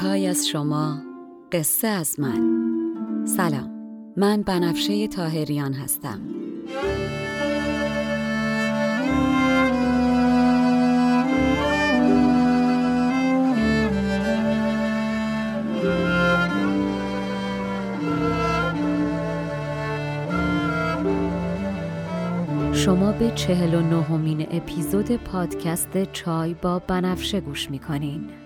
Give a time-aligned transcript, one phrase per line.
[0.00, 1.02] چای از شما
[1.52, 2.40] قصه از من.
[3.26, 3.70] سلام
[4.16, 6.20] من بنفشه تاهریان هستم.
[22.72, 28.45] شما به چهل و نهمین اپیزود پادکست چای با بنفشه گوش می‌کنین.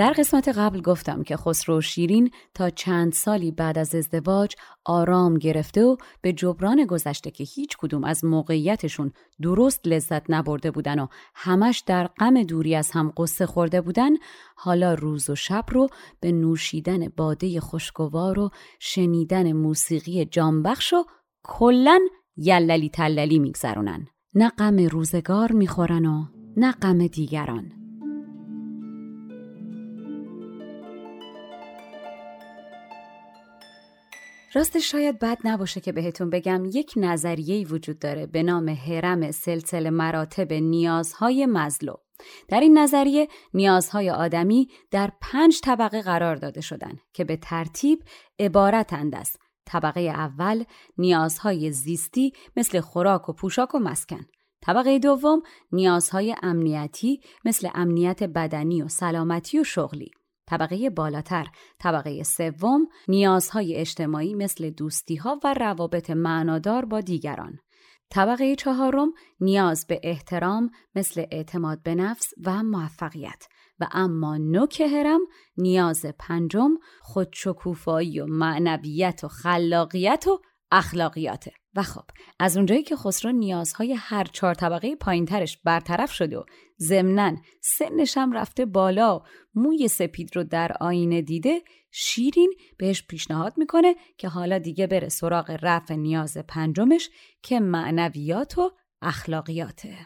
[0.00, 5.84] در قسمت قبل گفتم که خسرو شیرین تا چند سالی بعد از ازدواج آرام گرفته
[5.84, 11.82] و به جبران گذشته که هیچ کدوم از موقعیتشون درست لذت نبرده بودن و همش
[11.86, 14.10] در غم دوری از هم قصه خورده بودن
[14.56, 15.88] حالا روز و شب رو
[16.20, 21.04] به نوشیدن باده خوشگوار و شنیدن موسیقی جانبخش و
[21.44, 22.00] کلن
[22.36, 24.06] یللی تللی میگذرونن.
[24.34, 26.24] نه غم روزگار می‌خورن و
[26.56, 27.79] نه غم دیگران.
[34.52, 39.90] راستش شاید بد نباشه که بهتون بگم یک نظریه وجود داره به نام هرم سلسله
[39.90, 41.94] مراتب نیازهای مزلو.
[42.48, 48.02] در این نظریه نیازهای آدمی در پنج طبقه قرار داده شدن که به ترتیب
[48.38, 49.38] عبارتند است.
[49.66, 50.64] طبقه اول
[50.98, 54.26] نیازهای زیستی مثل خوراک و پوشاک و مسکن.
[54.62, 60.10] طبقه دوم نیازهای امنیتی مثل امنیت بدنی و سلامتی و شغلی.
[60.50, 61.46] طبقه بالاتر.
[61.78, 67.58] طبقه سوم نیازهای اجتماعی مثل دوستی ها و روابط معنادار با دیگران.
[68.10, 73.46] طبقه چهارم نیاز به احترام مثل اعتماد به نفس و موفقیت.
[73.80, 75.20] و اما نوک هرم
[75.56, 76.70] نیاز پنجم
[77.02, 80.40] خودشکوفایی و معنویت و خلاقیت و
[80.72, 81.52] اخلاقیاته.
[81.74, 82.04] و خب
[82.38, 86.44] از اونجایی که خسرو نیازهای هر چهار طبقه پایینترش برطرف شده و
[86.82, 89.22] ضمنا سنش هم رفته بالا.
[89.54, 95.58] موی سپید رو در آینه دیده شیرین بهش پیشنهاد می‌کنه که حالا دیگه بره سراغ
[95.62, 97.10] رفع نیاز پنجمش
[97.42, 98.70] که معنویات و
[99.02, 99.96] اخلاقیاته.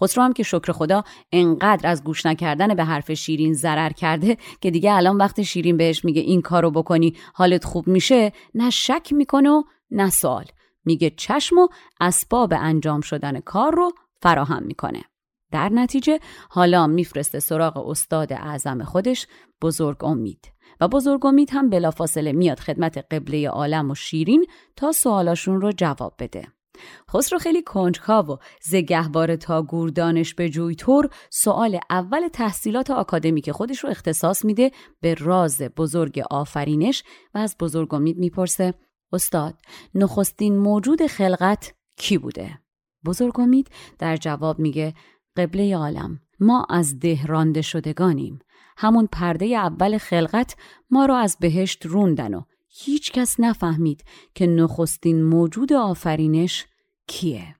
[0.00, 4.70] خسرو هم که شکر خدا انقدر از گوش نکردن به حرف شیرین ضرر کرده که
[4.70, 9.50] دیگه الان وقت شیرین بهش میگه این کارو بکنی حالت خوب میشه نه شک می‌کنه
[9.50, 10.44] و نه سوال.
[10.84, 11.68] میگه چشم و
[12.00, 13.92] اسباب انجام شدن کار رو
[14.22, 15.02] فراهم می‌کنه.
[15.52, 16.18] در نتیجه
[16.50, 19.26] حالا میفرسته سراغ استاد اعظم خودش
[19.62, 24.46] بزرگ امید و بزرگ امید هم بلافاصله میاد خدمت قبله عالم و شیرین
[24.76, 26.48] تا سوالاشون رو جواب بده
[27.10, 33.90] خسرو خیلی کنجکاو و زگهبار تا گوردانش به جویتور سوال اول تحصیلات آکادمیک خودش رو
[33.90, 34.70] اختصاص میده
[35.00, 37.04] به راز بزرگ آفرینش
[37.34, 38.74] و از بزرگ امید می‌پرسه
[39.12, 39.54] استاد
[39.94, 42.58] نخستین موجود خلقت کی بوده؟
[43.04, 44.94] بزرگ امید در جواب میگه
[45.36, 46.20] قبله عالم.
[46.40, 48.38] ما از ده رانده شدگانیم.
[48.76, 50.56] همون پرده اول خلقت
[50.90, 54.04] ما رو از بهشت روندن و هیچ کس نفهمید
[54.34, 56.66] که نخستین موجود آفرینش
[57.06, 57.56] کیه؟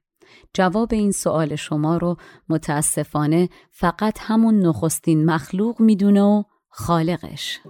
[0.54, 2.16] جواب این سوال شما رو
[2.48, 7.60] متاسفانه فقط همون نخستین مخلوق می‌دونه و خالقش.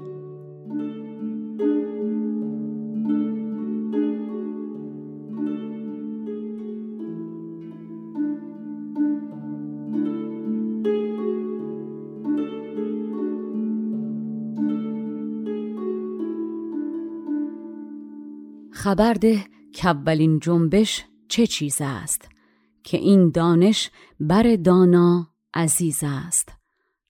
[18.82, 22.28] خبر ده که اولین جنبش چه چیز است
[22.84, 26.52] که این دانش بر دانا عزیز است.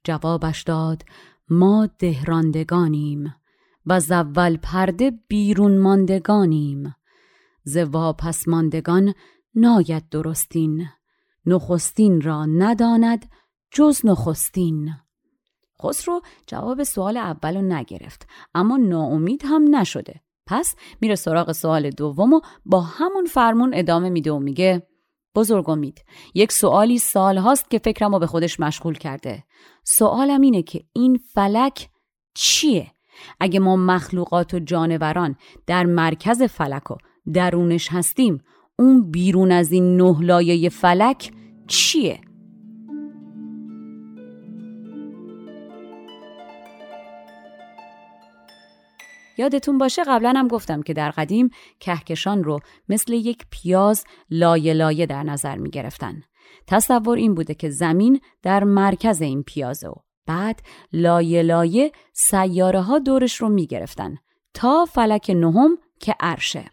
[0.05, 1.03] جوابش داد
[1.49, 3.35] ما دهراندگانیم
[3.87, 6.95] و زول پرده بیرون ماندگانیم.
[7.65, 9.15] ز واپس ماندگان
[9.55, 10.87] ناید درستین.
[11.47, 13.31] نخستین را نداند
[13.71, 14.91] جز نخستین.
[15.83, 20.21] خسرو جواب سوال اول نگرفت اما ناامید هم نشده.
[20.47, 24.87] پس میره سراغ سوال دوم و با همون فرمون ادامه میده و میگه
[25.35, 26.05] بزرگ امید
[26.35, 29.45] یک سوالی سال هاست که فکرمو به خودش مشغول کرده
[29.85, 31.89] سوالم اینه که این فلک
[32.35, 32.93] چیه؟
[33.41, 35.37] اگه ما مخلوقات و جانوران
[35.67, 36.97] در مرکز فلک و
[37.33, 38.39] درونش هستیم
[38.79, 41.33] اون بیرون از این نه لایه فلک
[41.67, 42.21] چیه؟
[49.39, 51.51] یادتون باشه قبلا هم گفتم که در قدیم
[51.81, 52.59] کهکشان رو
[52.89, 56.23] مثل یک پیاز لایه لایه در نظر می گرفتن.
[56.67, 59.95] تصور این بوده که زمین در مرکز این پیازه و
[60.27, 60.61] بعد
[60.93, 64.17] لایه لایه سیاره ها دورش رو می گرفتن
[64.55, 66.65] تا فلک نهم که عرشه.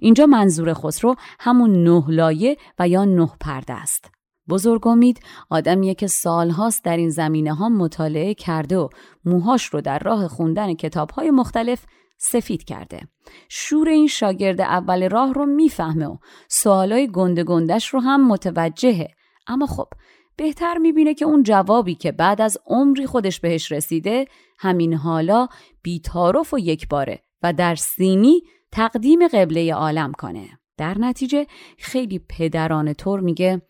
[0.00, 4.10] اینجا منظور خسرو همون نه لایه و یا نه پرده است.
[4.48, 5.20] بزرگ امید
[5.50, 8.88] آدمیه که سالهاست در این زمینه ها مطالعه کرده و
[9.24, 11.84] موهاش رو در راه خوندن کتاب های مختلف
[12.18, 13.08] سفید کرده.
[13.48, 16.16] شور این شاگرد اول راه رو می‌فهمه و
[16.48, 19.08] سوالای گنده گندش رو هم متوجهه.
[19.46, 19.88] اما خب
[20.36, 24.26] بهتر می‌بینه که اون جوابی که بعد از عمری خودش بهش رسیده
[24.58, 25.48] همین حالا
[25.82, 30.48] بیتارف و یک باره و در سینی تقدیم قبله عالم کنه.
[30.76, 31.46] در نتیجه
[31.78, 33.62] خیلی پدرانه طور میگه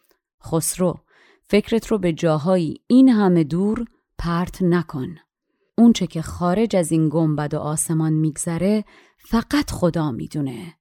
[0.44, 0.94] خسرو
[1.43, 3.85] فکرت رو به جاهایی این همه دور
[4.19, 5.17] پرت نکن.
[5.81, 8.85] اونچه که خارج از این گنبد و آسمان میگذره
[9.19, 10.75] فقط خدا می‌دونه.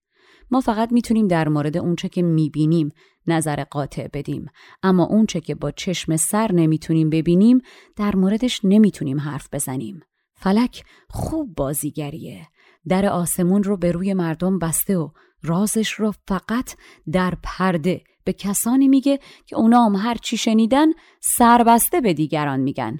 [0.51, 2.91] ما فقط می‌تونیم در مورد اونچه که می‌بینیم
[3.27, 4.45] نظر قاطع بدیم
[4.83, 7.61] اما اونچه که با چشم سر نمی‌تونیم ببینیم
[7.95, 9.99] در موردش نمی‌تونیم حرف بزنیم.
[10.35, 12.47] فلک خوب بازیگریه.
[12.87, 15.09] در آسمون رو به روی مردم بسته و
[15.43, 16.75] رازش رو فقط
[17.11, 20.87] در پرده به کسانی میگه که اونا هم هر چی شنیدن
[21.21, 22.99] سربسته به دیگران میگن.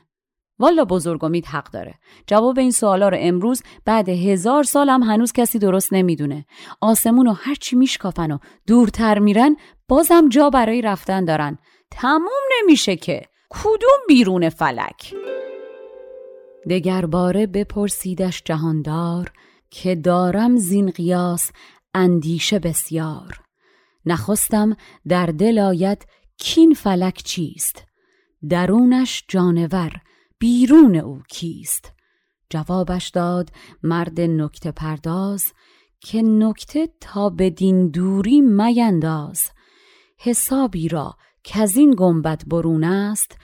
[0.60, 1.94] والا بزرگ امید حق داره.
[2.28, 6.46] جواب این سوالا رو امروز بعد هزار سال هم هنوز کسی درست نمی‌دونه.
[6.82, 9.56] آسمون و هر چی میشکافن و دورتر میرن
[9.88, 11.58] بازم جا برای رفتن دارن.
[11.92, 13.22] تموم نمیشه که.
[13.50, 15.14] کدوم بیرون فلک؟
[16.70, 19.32] دگر باره بپرسیدش جهاندار
[19.70, 21.52] که دارم زین قیاس
[21.94, 23.42] اندیشه بسیار
[24.06, 24.76] نخستم
[25.08, 26.06] در دل آید
[26.38, 27.86] کین فلک چیست
[28.50, 29.92] درونش جانور
[30.40, 31.94] بیرون او کیست؟
[32.50, 33.50] جوابش داد
[33.84, 35.54] مرد نکته پرداز
[36.00, 37.50] که نکته تا به
[37.94, 39.52] دوری مینداز.
[40.20, 43.38] حسابی را که از این گنبد برون است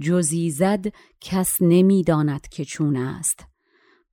[0.00, 0.84] جزی زد
[1.20, 3.46] کس نمی‌داند که چون است.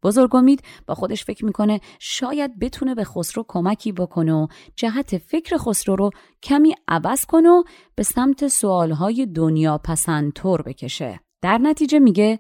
[0.04, 5.58] بزرگ امید با خودش فکر می‌کنه شاید بتونه به خسرو کمکی بکنه و جهت فکر
[5.58, 6.10] خسرو رو
[6.44, 7.64] کمی عوض کنه و
[7.96, 11.20] به سمت سوالهای دنیا پسند طور بکشه.
[11.42, 12.40] در نتیجه میگه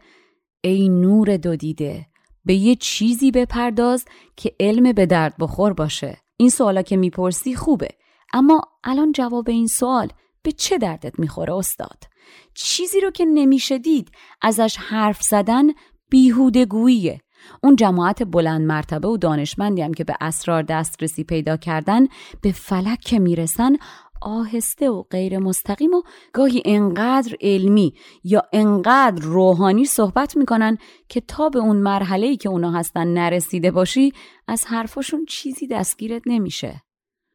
[0.61, 2.05] ای نور دو دیده
[2.45, 4.05] به یه چیزی بپرداز
[4.35, 6.17] که علم به درد بخور باشه.
[6.37, 7.89] این سوالا که می‌پرسی خوبه
[8.33, 10.09] اما الان جواب این سوال
[10.43, 12.03] به چه دردت می‌خوره استاد؟
[12.53, 14.11] چیزی رو که نمیشه دید
[14.41, 15.67] ازش حرف زدن
[16.09, 17.21] بیهودگوییه
[17.63, 22.07] اون جماعت بلند مرتبه و دانشمندی هم که به اسرار دسترسی پیدا کردن
[22.41, 23.75] به فلک که می‌رسن
[24.21, 26.01] آهسته و غیر مستقیم و
[26.33, 30.77] گاهی انقدر علمی یا انقدر روحانی صحبت می‌کنن
[31.09, 34.13] که تا به اون مرحله ای که اونا هستن نرسیده باشی
[34.47, 36.81] از حرفاشون چیزی دستگیرت نمیشه.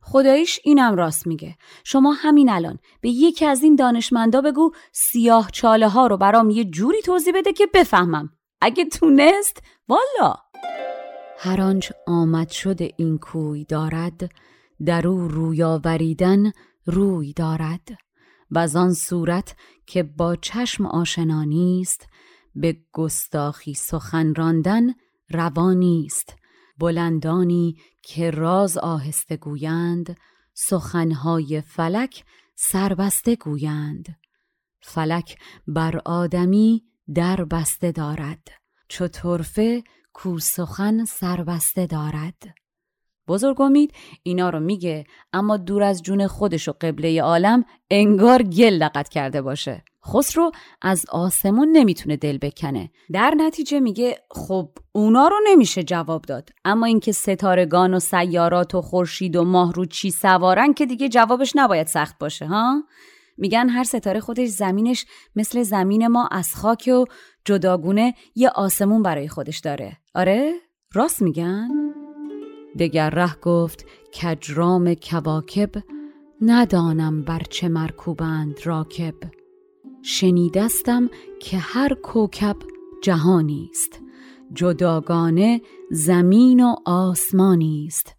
[0.03, 1.57] خداییش اینم راست میگه.
[1.85, 6.65] شما همین الان به یکی از این دانشمندا بگو سیاه چاله ها رو برام یه
[6.65, 8.31] جوری توضیح بده که بفهمم.
[8.61, 10.35] اگه تونست والا
[11.39, 14.31] هر آنچ آمد شده این کوی دارد
[14.87, 16.53] در او روی آوریدن
[16.87, 17.89] روی دارد
[18.51, 19.57] و آن صورت
[19.87, 22.09] که با چشم آشنا نیست
[22.55, 24.95] به گستاخی سخن راندن
[25.31, 26.37] روا نیست.
[26.79, 30.17] بلندانی که راز آهسته گویند
[30.55, 32.25] سخنهای فلک
[32.55, 34.17] سربسته گویند.
[34.83, 36.83] فلک بر آدمی
[37.15, 38.49] در بسته دارد
[38.89, 42.55] چو طرفه کو سخن سربسته دارد.
[43.29, 43.93] بزرگ امید
[44.23, 49.43] اینا رو میگه اما دور از جون خودش و قبله عالم انگار گل لقت کرده
[49.43, 49.85] باشه.
[50.07, 50.51] خسرو
[50.83, 52.91] از آسمون نمی‌تونه دل بکنه.
[53.13, 56.51] در نتیجه میگه خب اونا رو نمیشه جواب داد.
[56.65, 61.53] اما اینکه ستارگان و سیارات و خورشید و ماه رو چی سوارن که دیگه جوابش
[61.55, 62.83] نباید سخت باشه ها؟
[63.39, 65.07] میگن هر ستاره خودش زمینش
[65.37, 67.05] مثل زمین ما از خاک و
[67.45, 69.97] جداگونه یه آسمون برای خودش داره.
[70.15, 70.53] آره؟
[70.95, 71.69] راست میگن؟
[72.79, 75.71] دگر ره گفت کجرام کواکب
[76.41, 79.15] ندانم بر چه مرکوبند راکب.
[80.03, 82.57] شنیدستم که هر کوکب
[83.03, 84.01] جهانی است
[84.55, 88.15] جداگانه زمین و آسمانی است.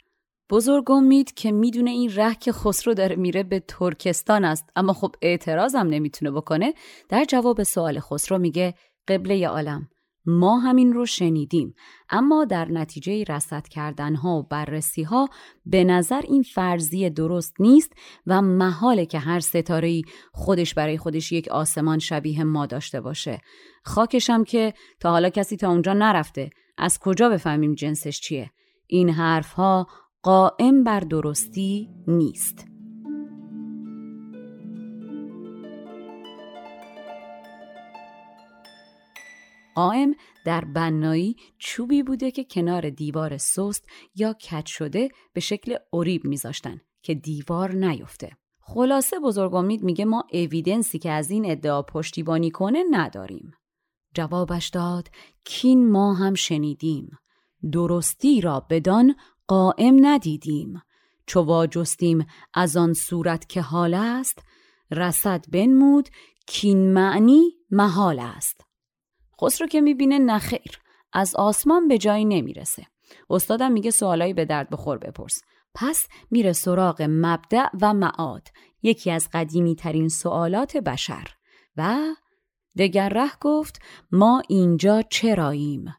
[0.50, 4.70] بزرگ امید که می‌دونه این ره که خسرو داره میره به ترکستان است.
[4.76, 6.74] اما خب اعتراضم نمی‌تونه بکنه.
[7.10, 8.74] در جواب سوال خسرو میگه
[9.08, 9.90] قبله عالم.
[10.28, 11.76] ما همین رو شنیدیم.
[12.10, 15.30] اما در نتیجه رصد کردنها و بررسی ها
[15.66, 17.94] به نظر این فرضیه درست نیست
[18.28, 20.02] و محاله که هر ستاره
[20.34, 23.42] خودش برای خودش یک آسمان شبیه ما داشته باشه.
[23.84, 26.50] خاکشم که تا حالا کسی تا اونجا نرفته.
[26.78, 28.52] از کجا بفهمیم جنسش چیه؟
[28.88, 29.88] این حرفها
[30.24, 32.77] قائم بر درستی نیست.
[39.78, 40.16] قائم
[40.46, 46.82] در بنایی چوبی بوده که کنار دیوار سست یا کج شده به شکل اوریب میذاشتن
[47.02, 48.32] که دیوار نیفته.
[48.60, 53.52] خلاصه بزرگ امید میگه ما اویدنسی که از این ادعا پشتیبانی کنه نداریم.
[54.14, 55.08] جوابش داد
[55.44, 57.10] کین ما هم شنیدیم.
[57.72, 59.16] درستی را بدان
[59.48, 60.82] قائم ندیدیم.
[61.26, 64.40] چو واجستیم از آن صورت که حال است
[64.92, 66.10] رسد بنمود
[66.48, 68.67] کین معنی محال است.
[69.42, 70.80] خسرو که می‌بینه نخیر
[71.14, 72.86] از آسمان به جایی نمی‌رسه.
[73.30, 75.42] استادم میگه سوالایی به درد بخور بپرس.
[75.76, 78.48] پس میره سراغ مبدع و معاد
[78.82, 81.28] یکی از قدیمی ترین سوالات بشر.
[81.78, 81.98] و
[82.78, 85.96] دگر ره گفت ما اینجا چراییم؟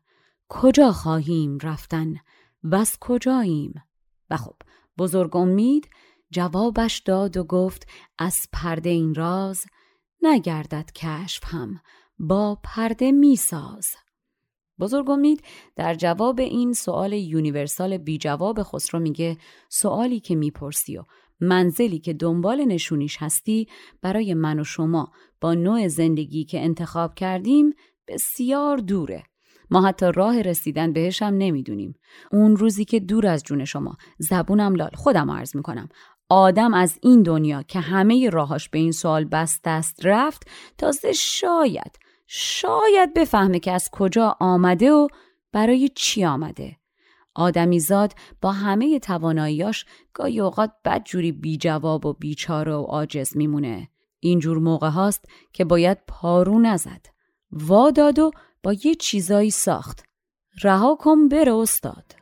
[0.49, 2.15] کجا خواهیم رفتن؟
[2.63, 3.83] و از کجاییم؟
[4.31, 4.57] و خب
[4.99, 5.91] بزرگ امید
[6.31, 7.87] جوابش داد و گفت
[8.19, 9.65] از پرده این راز
[10.23, 11.81] نگردد کشف هم.
[12.19, 13.89] با پرده میساز.
[14.81, 15.43] بزرگ امید
[15.77, 19.37] در جواب این سوال یونیورسال بی جواب خسرو میگه
[19.69, 21.05] سوالی که می‌پرسی و
[21.41, 23.69] منزلی که دنبال نشونیش هستی
[24.03, 27.73] برای من و شما با نوع زندگی که انتخاب کردیم
[28.09, 29.23] بسیار دوره.
[29.71, 31.95] ما حتی راه رسیدن بهش هم نمی‌دونیم.
[32.33, 35.89] اون روزی که دور از جون شما زبونم لال خودم عرض می‌کنم.
[36.29, 40.43] آدم از این دنیا که همه راهاش به این سوال بست دست رفت
[40.79, 41.99] تازه شاید
[42.31, 45.09] شاید بفهمه که از کجا آمده و
[45.53, 46.77] برای چی آمده.
[47.35, 53.89] آدمیزاد با همه تواناییاش گاهی اوقات بدجوری بی جواب و بیچاره و عاجز میمونه.
[54.21, 57.07] اینجور موقع هاست که باید پارو نزد.
[57.51, 58.31] واداد و
[58.63, 60.05] با یه چیزایی ساخت.
[60.63, 62.15] رها کن بره استاد.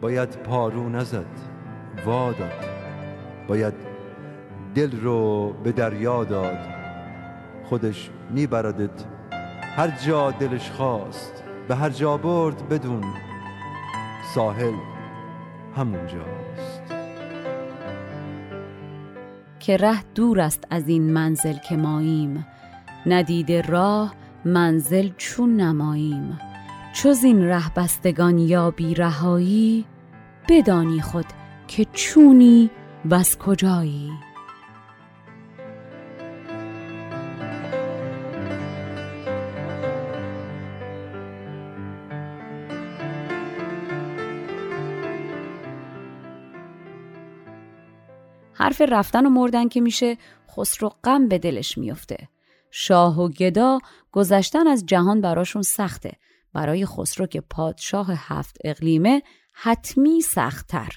[0.00, 1.40] باید پارو نزد.
[2.06, 2.64] واداد.
[3.48, 3.74] باید
[4.74, 6.58] دل رو به دریا داد.
[7.64, 9.17] خودش میبردت
[9.78, 13.04] هر جا دلش خواست به هر جا برد بدون
[14.34, 14.74] ساحل
[15.76, 16.82] همونجاست.
[19.60, 22.46] که ره دور است از این منزل که ماییم
[23.06, 26.38] ندیده راه منزل چون نماییم.
[26.92, 29.84] چوز این ره بستگان یا بی رهایی
[30.48, 31.26] بدانی خود
[31.68, 32.70] که چونی
[33.10, 34.12] و کجایی؟
[48.58, 50.16] حرف رفتن و مردن که میشه
[50.56, 52.28] خسرو غم به دلش میفته.
[52.70, 53.78] شاه و گدا
[54.12, 56.12] گذشتن از جهان براشون سخته.
[56.52, 59.22] برای خسرو که پادشاه هفت اقلیمه
[59.52, 60.88] حتمی سختتر.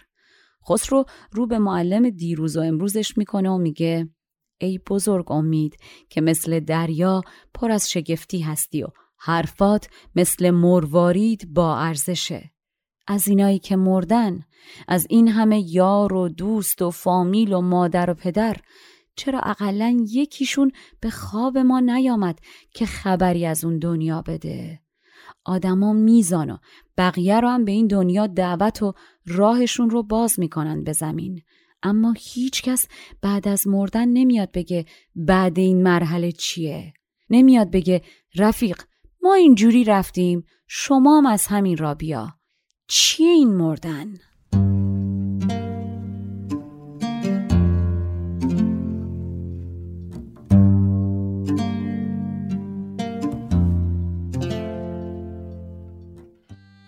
[0.69, 4.09] خسرو رو به معلم دیروز و امروزش می‌کنه و میگه
[4.57, 5.77] ای بزرگ امید
[6.09, 7.21] که مثل دریا
[7.53, 8.87] پر از شگفتی هستی و
[9.17, 12.51] حرفات مثل مروارید با ارزشه.
[13.07, 14.45] از اینایی که مردن
[14.87, 18.57] از این همه یار و دوست و فامیل و مادر و پدر
[19.15, 22.39] چرا اقلا یکیشون به خواب ما نیامد
[22.73, 24.79] که خبری از اون دنیا بده؟
[25.45, 26.57] آدما میزان و
[26.97, 28.93] بقیه رو هم به این دنیا دعوت و
[29.25, 31.41] راهشون رو باز می‌کنن به زمین.
[31.83, 32.85] اما هیچکس
[33.21, 36.93] بعد از مردن نمیاد بگه بعد این مرحله چیه؟
[37.29, 38.01] نمیاد بگه
[38.35, 38.81] رفیق
[39.21, 42.40] ما اینجوری رفتیم شما هم از همین را بیا.
[42.93, 44.13] چی این مردن؟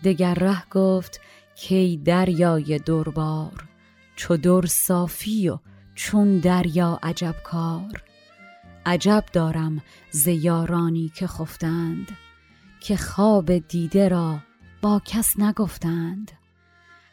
[0.03, 1.21] دگر ره گفت
[1.55, 3.67] کی دریای دربار
[4.15, 5.59] چو در صافی و
[5.95, 8.03] چون دریا عجب کار
[8.85, 9.81] عجب دارم
[10.11, 12.17] ز یارانی که خفتند
[12.79, 14.39] که خواب دیده را
[14.83, 16.31] با کس نگفتند.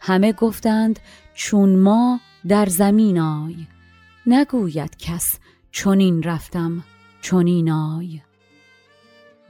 [0.00, 1.00] همه گفتند
[1.34, 3.66] چون ما در زمین آی.
[4.26, 5.38] نگوید کس
[5.70, 6.84] چونین رفتم
[7.20, 8.20] چونین آی.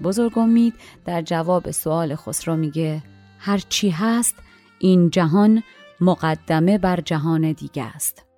[0.03, 0.75] بزرگ امید
[1.05, 3.03] در جواب سوال خسرو میگه
[3.39, 4.37] هر چی هست
[4.79, 5.63] این جهان
[6.01, 8.30] مقدمه بر جهان دیگه است.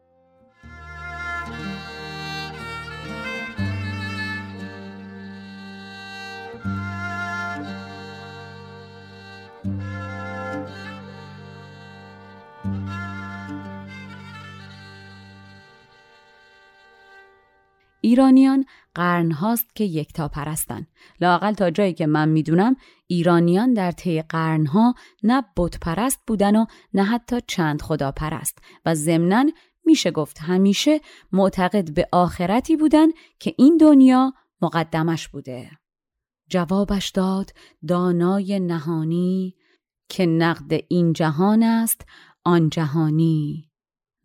[18.02, 20.86] ایرانیان قرن هاست که یکتا پرستن
[21.20, 26.66] لاقل تا جایی که من می‌دونم ایرانیان در طی قرنها نه بت پرست بودن و
[26.94, 29.44] نه حتی چند خدا پرست و ضمناً
[29.84, 31.00] میشه گفت همیشه
[31.32, 34.32] معتقد به آخرتی بودن که این دنیا
[34.62, 35.70] مقدمش بوده.
[36.48, 37.50] جوابش داد
[37.88, 39.54] دانای نهانی
[40.08, 42.06] که نقد این جهان است
[42.44, 43.71] آن جهانی.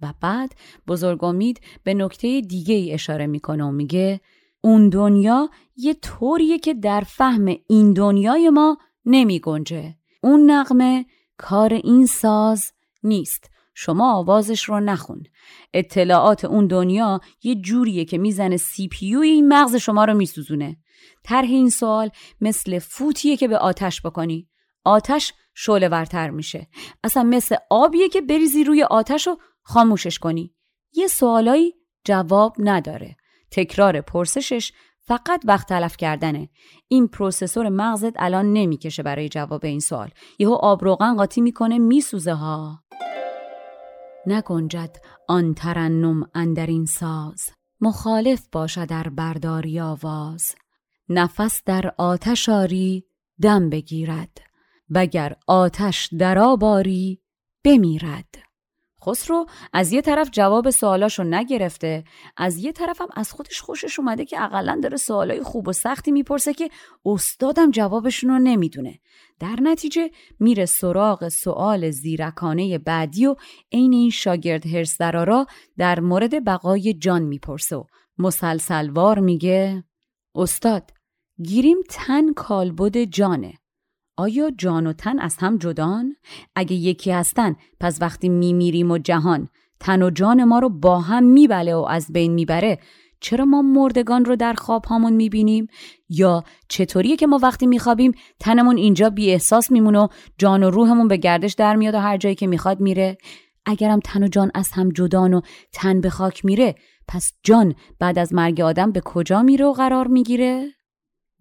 [0.02, 0.56] و بعد
[0.88, 4.22] بزرگ امید به نکته دیگه ای اشاره می‌کنه و میگه
[4.62, 9.96] اون دنیا یه طوریه که در فهم این دنیای ما نمی گنجه.
[10.24, 11.06] اون نقمه
[11.38, 12.72] کار این ساز
[13.04, 13.50] نیست.
[13.74, 15.24] شما آوازش رو نخون.
[15.74, 20.78] اطلاعات اون دنیا یه جوریه که می‌زنه سی این مغز شما رو میسوزونه.
[21.24, 22.10] طرح این سوال
[22.42, 24.48] مثل فوتیه که به آتش بکنی.
[24.84, 26.68] آتش شعله ورتر میشه.
[27.04, 30.54] اصلا مثل آبیه که بریزی روی آتش و خاموشش کنی.
[30.94, 33.16] یه سوالایی جواب نداره.
[33.52, 34.72] تکرار پرسشش
[35.02, 36.50] فقط وقت تلف کردنه.
[36.88, 40.10] این پروسسور مغزت الان نمی‌کشه برای جواب این سوال.
[40.40, 42.84] یهو آب روغن قاطی می‌کنه میسوزه ها.
[44.26, 44.98] نگنجد
[45.28, 47.50] آن ترنم اندر ساز.
[47.82, 50.56] مخالف باشد در برداری آواز.
[51.10, 53.06] نفس در آتش آری
[53.42, 54.38] دم بگیرد.
[54.90, 57.22] وگر آتش در آباری
[57.66, 58.47] بمیرد.
[59.08, 62.04] خسرو از یه طرف جواب سوالاشو نگرفته
[62.38, 66.12] از یه طرف هم از خودش خوشش اومده که اقلا داره سوالای خوب و سختی
[66.12, 66.70] می‌پرسه که
[67.06, 69.00] استادم جوابشون رو نمی‌دونه.
[69.40, 70.10] در نتیجه
[70.40, 73.36] میره سراغ سوال زیرکانه بعدی و
[73.72, 75.46] عین این شاگرد هرس درارا
[75.78, 77.84] در مورد بقای جان می‌پرسه و
[78.18, 79.84] مسلسلوار میگه
[80.36, 80.92] استاد
[81.44, 83.54] گیریم تن کالبد جانه.
[84.18, 86.16] آیا جان و تن از هم جدان؟
[86.56, 91.24] اگه یکی هستن پس وقتی میمیریم و جهان تن و جان ما رو با هم
[91.24, 92.80] میبله و از بین می‌بره
[93.20, 95.68] چرا ما مردگان رو در خواب هامون می‌بینیم؟
[96.10, 100.08] یا چطوریه که ما وقتی میخوابیم تنمون اینجا بی احساس میمونه و
[100.38, 103.18] جان و روحمون به گردش در میاد و هر جایی که می‌خواد میره؟
[103.66, 105.42] اگرم تن و جان از هم جدان و
[105.74, 106.76] تن به خاک میره
[107.08, 110.77] پس جان بعد از مرگ آدم به کجا میره و قرار می‌گیره؟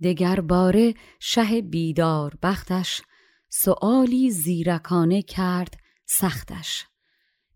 [0.02, 3.02] دگر باره شه بیدار بختش
[3.48, 5.74] سؤالی زیرکانه کرد
[6.06, 6.86] سختش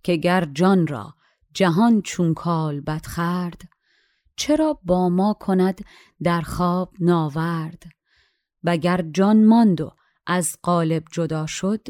[0.02, 1.14] که گر جان را
[1.54, 3.62] جهان چون کال بدخرد
[4.36, 5.84] چرا با ما کند
[6.22, 7.82] در خواب ناورد؟
[8.64, 9.90] وگر جان ماند و
[10.26, 11.88] از قالب جدا شد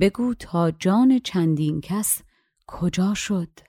[0.00, 2.22] بگو تا جان چندین کس
[2.66, 3.67] کجا شد؟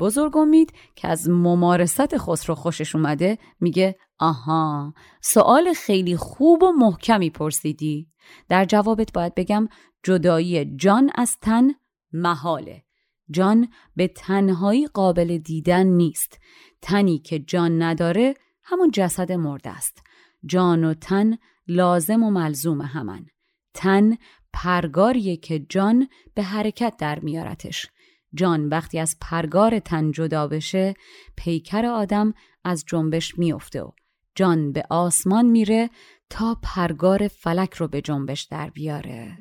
[0.00, 7.30] بزرگ امید که از ممارست خسرو خوشش اومده میگه آها سوال خیلی خوب و محکمی
[7.30, 8.08] پرسیدی.
[8.48, 9.68] در جوابت باید بگم
[10.02, 11.70] جدایی جان از تن
[12.12, 12.84] محاله.
[13.30, 16.38] جان به تنهایی قابل دیدن نیست.
[16.82, 20.02] تنی که جان نداره همون جسد مرده است.
[20.46, 21.36] جان و تن
[21.68, 23.26] لازم و ملزوم همن.
[23.74, 24.16] تن
[24.52, 27.86] پرگاریه که جان به حرکت در میارتش.
[28.34, 30.94] جان وقتی از پرگار تن جدا بشه
[31.36, 33.90] پیکر آدم از جنبش میافته و
[34.34, 35.90] جان به آسمان میره
[36.30, 39.38] تا پرگار فلک رو به جنبش در بیاره.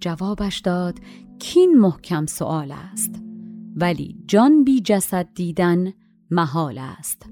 [0.00, 0.98] جوابش داد
[1.38, 3.22] کین محکم سوال است
[3.76, 5.92] ولی جان بی جسد دیدن
[6.30, 7.26] محال است.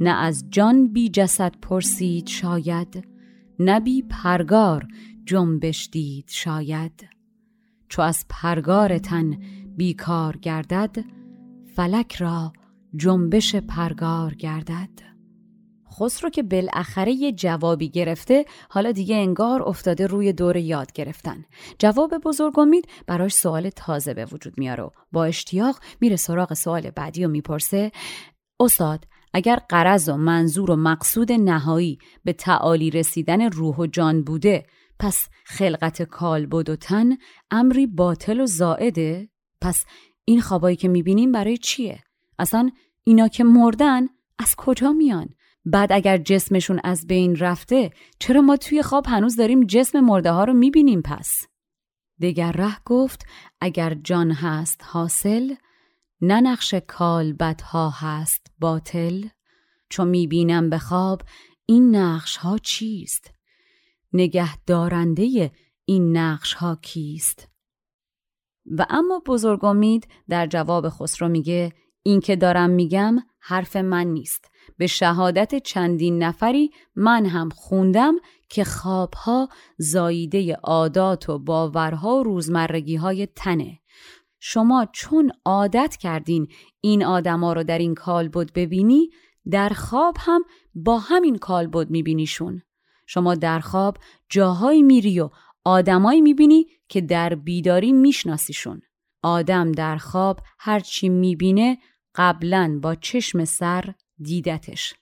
[0.00, 3.08] نه از جان بی جسد پرسید شاید
[3.58, 4.88] نه بی پرگار
[5.26, 7.11] جنبش دید شاید.
[7.92, 9.38] چو از پرگار تن
[9.76, 10.96] بیکار گردد
[11.76, 12.52] فلک را
[12.96, 14.88] جنبش پرگار گردد.
[15.92, 21.44] خسرو که بالاخره یه جوابی گرفته حالا دیگه انگار افتاده روی دور یاد گرفتن.
[21.78, 26.90] جواب بزرگ امید براش سوال تازه به وجود میاره و با اشتیاق میره سراغ سوال
[26.90, 27.92] بعدی و می‌پرسه
[28.60, 34.64] استاد اگر قرض و منظور و مقصود نهایی به تعالی رسیدن روح و جان بوده
[35.02, 37.16] پس خلقت کالبد و تن
[37.50, 39.28] امری باطل و زائده
[39.60, 39.84] پس
[40.24, 42.02] این خوابایی که می‌بینیم برای چیه
[42.38, 42.70] اصلا
[43.04, 45.28] اینا که مردن از کجا میان
[45.64, 50.44] بعد اگر جسمشون از بین رفته چرا ما توی خواب هنوز داریم جسم مرده ها
[50.44, 51.46] رو می‌بینیم پس؟
[52.20, 53.26] دگر ره گفت
[53.60, 55.54] اگر جان هست حاصل
[56.20, 56.74] نه نقش
[57.62, 59.28] ها هست باطل
[59.88, 61.22] چون می‌بینم به خواب
[61.66, 63.31] این نقش ها چیست؟
[64.12, 65.50] نگه دارنده
[65.84, 67.48] این نقش ها کیست؟
[68.66, 71.72] و اما بزرگ امید در جواب خسرو میگه
[72.02, 74.50] این که دارم میگم حرف من نیست.
[74.76, 78.14] به شهادت چندین نفری من هم خوندم
[78.48, 79.48] که خوابها
[79.78, 83.78] زاییده عادات و باورها و روزمرگی های تنه.
[84.40, 86.48] شما چون عادت کردین
[86.80, 89.10] این آدما رو در این کالبد ببینی
[89.50, 90.44] در خواب هم
[90.74, 92.62] با همین کالبد میبینیشون.
[93.06, 93.96] شما در خواب
[94.28, 95.30] جاهایی میری و
[95.64, 98.82] آدمایی می‌بینی که در بیداری میشناسیشون.
[99.22, 101.78] آدم در خواب هرچی می‌بینه
[102.14, 104.94] قبلا با چشم سر دیدتش.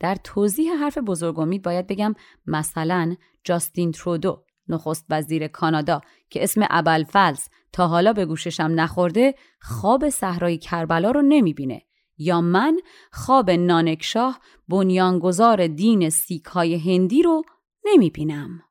[0.00, 2.14] در توضیح حرف بزرگمید باید بگم
[2.46, 10.08] مثلا جاستین ترودو نخست وزیر کانادا که اسم ابلفلس تا حالا به گوششم نخورده خواب
[10.08, 11.82] صحرای کربلا رو نمی‌بینه.
[12.22, 12.78] یا من
[13.12, 17.42] خواب نانکشاه بنیانگذار دین سیک های هندی رو
[17.84, 18.62] نمی‌بینم.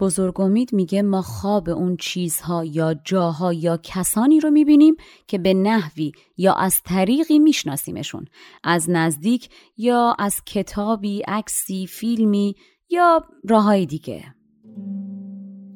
[0.00, 4.94] بزرگ امید میگه ما خواب اون چیزها یا جاها یا کسانی رو می‌بینیم
[5.26, 8.24] که به نحوی یا از طریقی میشناسیمشون
[8.64, 12.54] از نزدیک یا از کتابی، عکسی، فیلمی
[12.90, 14.34] یا راههای دیگه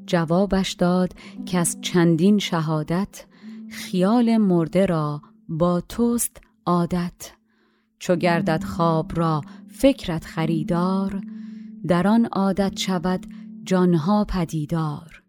[0.07, 1.15] جوابش داد
[1.47, 3.27] که از چندین شهادت
[3.71, 7.33] خیال مرده را با توست عادت.
[7.99, 11.21] چو گردد خواب را فکرت خریدار
[11.87, 13.27] در آن عادت شود
[13.65, 15.23] جانها پدیدار.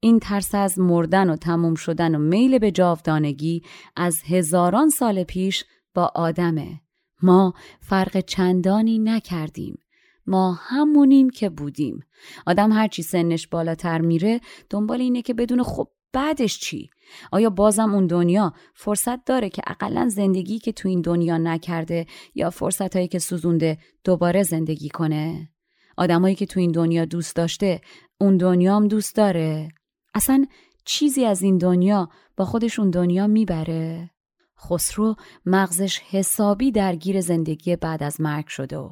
[0.00, 3.62] این ترس از مردن و تموم شدن و میل به جاودانگی
[3.96, 6.80] از هزاران سال پیش با آدمه.
[7.22, 9.78] ما فرق چندانی نکردیم.
[10.26, 12.00] ما همونیم که بودیم.
[12.46, 16.90] آدم هرچی سنش بالاتر میره دنبال اینه که بدون خب بعدش چی؟
[17.32, 22.50] آیا بازم اون دنیا فرصت داره که اقلا زندگی که تو این دنیا نکرده یا
[22.50, 25.48] فرصت هایی که سوزونده دوباره زندگی کنه؟
[25.96, 27.80] آدمایی که تو این دنیا دوست داشته
[28.20, 29.68] اون دنیا هم دوست داره؟
[30.14, 30.46] اصلا
[30.84, 34.10] چیزی از این دنیا با خودش اون دنیا می‌بره؟
[34.58, 35.14] خسرو
[35.46, 38.90] مغزش حسابی درگیر زندگی بعد از مرگ شده و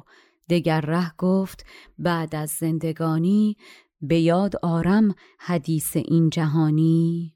[0.49, 1.65] دگر ره گفت
[1.97, 3.57] بعد از زندگانی
[4.01, 7.32] به یاد آرم حدیث این جهانی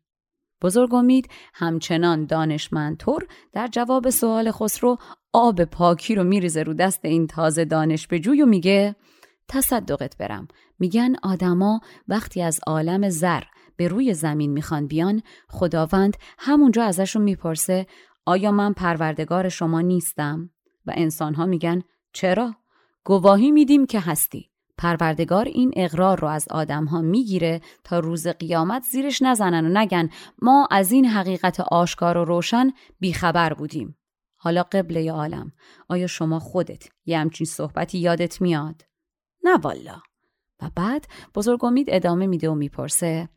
[0.62, 3.20] بزرگ امید همچنان دانشمندتر
[3.54, 4.98] در جواب سوال خسرو
[5.34, 8.96] آب پاکی رو میریزه رو دست این تازه دانش به جوی و میگه
[9.48, 10.48] تصدقت برم.
[10.80, 13.42] میگن آدما وقتی از عالم زر
[13.78, 17.88] به روی زمین می‌خوان بیان خداوند همونجا ازشون می‌پرسه
[18.26, 20.50] آیا من پروردگار شما نیستم؟
[20.86, 21.82] و انسانها میگن
[22.14, 22.56] چرا؟
[23.04, 24.50] گواهی میدیم که هستی.
[24.78, 30.10] پروردگار این اقرار رو از آدم ها می‌گیره تا روز قیامت زیرش نزنن و نگن
[30.42, 33.98] ما از این حقیقت آشکار و روشن بیخبر بودیم.
[34.36, 35.52] حالا قبله عالم
[35.90, 38.82] آیا شما خودت یه همچین صحبتی یادت میاد؟
[39.44, 40.02] نه والا.
[40.62, 43.30] و بعد بزرگ امید ادامه میده و می‌پرسه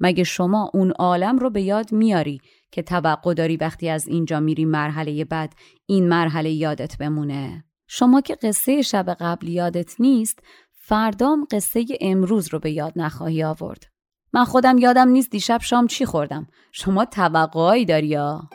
[0.00, 4.64] مگه شما اون عالم رو به یاد میاری که توقع داری وقتی از اینجا میری
[4.64, 5.54] مرحله بعد
[5.86, 10.38] این مرحله یادت بمونه؟ شما که قصه شب قبل یادت نیست
[10.84, 13.86] فردام قصه امروز رو به یاد نخواهی آورد.
[14.32, 16.46] من خودم یادم نیست دیشب شام چی خوردم.
[16.72, 18.48] شما توقعی داری یا؟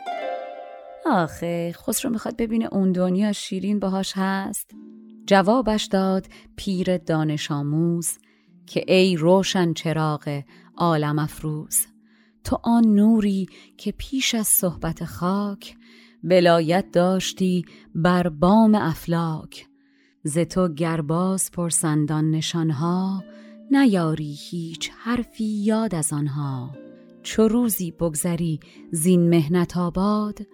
[1.06, 4.70] آخه خسرو می‌خواد ببینه اون دنیا شیرین باهاش هست.
[5.26, 8.18] جوابش داد پیر دانش آموز
[8.66, 10.42] که ای روشن چراغ
[10.76, 11.86] عالم افروز
[12.44, 13.46] تو آن نوری
[13.78, 15.76] که پیش از صحبت خاک
[16.24, 17.64] ولایت داشتی
[17.94, 19.67] بر بام افلاک
[20.22, 23.24] ز تو گرباز پرسندان نشانها
[23.70, 26.70] نیاری هیچ حرفی یاد از آنها.
[27.22, 28.60] چو روزی بگذری
[28.92, 30.46] زین مهنت آباد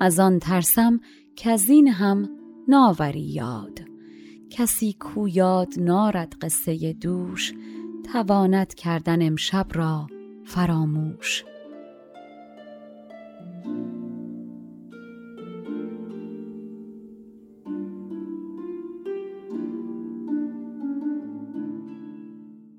[0.00, 1.00] از آن ترسم
[1.36, 2.28] که این هم
[2.68, 3.80] ناوری یاد.
[4.50, 7.52] کسی کو یاد نارد قصه دوش
[8.12, 10.06] تواند کردن امشب را
[10.44, 11.44] فراموش.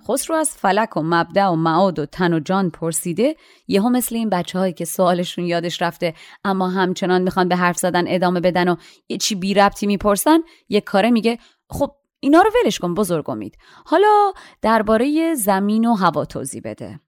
[0.08, 3.36] خسرو از فلک و مبدع و معاد و تن و جان پرسیده
[3.68, 8.04] یهو مثل این بچه هایی که سوالشون یادش رفته اما همچنان می‌خوان به حرف زدن
[8.08, 8.76] ادامه بدن و
[9.10, 11.38] یه چی بی ربطی می‌پرسن یک کاره میگه
[11.70, 13.58] خب اینا رو ولش کن بزرگ امید.
[13.86, 17.00] حالا درباره زمین و هوا توضیح بده.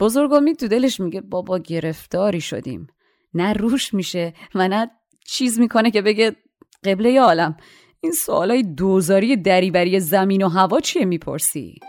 [0.00, 2.86] بزرگ امید تو دلش میگه بابا گرفتاری شدیم.
[3.34, 4.90] نه روش میشه و نه
[5.26, 6.36] چیز می‌کنه که بگه
[6.84, 7.56] قبله عالم.
[8.00, 11.80] این سوالای دوزاری دریبری زمین و هوا چیه می‌پرسی؟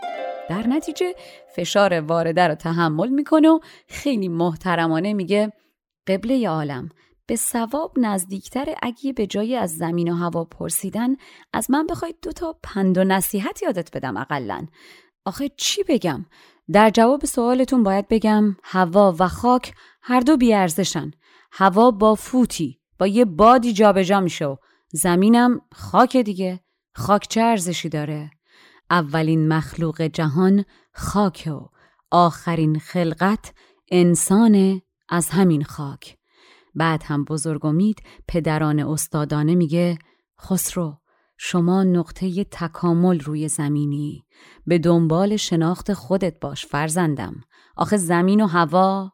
[0.48, 1.14] در نتیجه
[1.56, 3.58] فشار وارده رو تحمل می‌کنه و
[3.88, 5.52] خیلی محترمانه میگه
[6.06, 6.88] قبله عالم
[7.26, 11.16] به ثواب نزدیکتر اگه به جای از زمین و هوا پرسیدن
[11.52, 14.66] از من بخواید دو تا پند و نصیحت یادت بدم اقلا.
[15.24, 16.26] آخه چی بگم؟
[16.72, 21.10] در جواب سوالتون باید بگم هوا و خاک هر دو بیارزشن.
[21.52, 24.56] هوا با فوتی با یه بادی جابجا میشه و
[24.92, 26.60] زمینم خاک دیگه.
[26.94, 28.30] خاک چه ارزشی داره؟
[28.90, 31.60] اولین مخلوق جهان خاک و
[32.10, 33.54] آخرین خلقت
[33.90, 36.18] انسان از همین خاک.
[36.74, 39.98] بعد هم بزرگ امید پدران استادانه میگه
[40.40, 40.98] خسرو
[41.38, 44.24] شما نقطه تکامل روی زمینی.
[44.66, 47.44] به دنبال شناخت خودت باش فرزندم.
[47.76, 49.12] آخه زمین و هوا.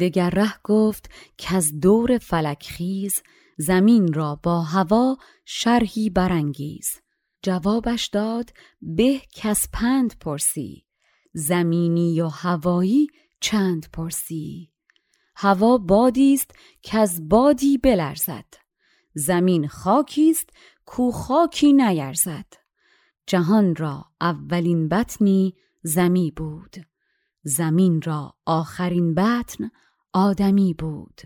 [0.00, 3.22] دگر ره گفت که از دور فلکخیز
[3.58, 7.03] زمین را با هوا شرحی برانگیز.
[7.44, 8.50] جوابش داد
[8.82, 10.84] به کس پند پرسی
[11.34, 13.06] زمینی و هوایی
[13.40, 14.70] چند پرسی.
[15.36, 16.50] هوا بادی است
[16.82, 18.44] که از بادی بلرزد.
[19.14, 20.50] زمین خاکی است
[20.84, 22.46] کو خاکی نیرزد.
[23.26, 26.76] جهان را اولین بطنی زمی بود.
[27.42, 29.70] زمین را آخرین بطن
[30.12, 31.20] آدمی بود.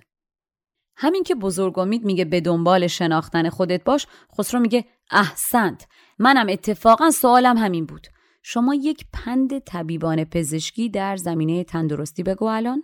[0.96, 4.06] همین که بزرگ امید میگه به دنبال شناختن خودت باش
[4.38, 5.86] خسرو میگه احسنت.
[6.18, 8.06] منم اتفاقا سوالم همین بود.
[8.42, 12.82] شما یک پند طبیبان پزشکی در زمینه تندرستی بگو الان.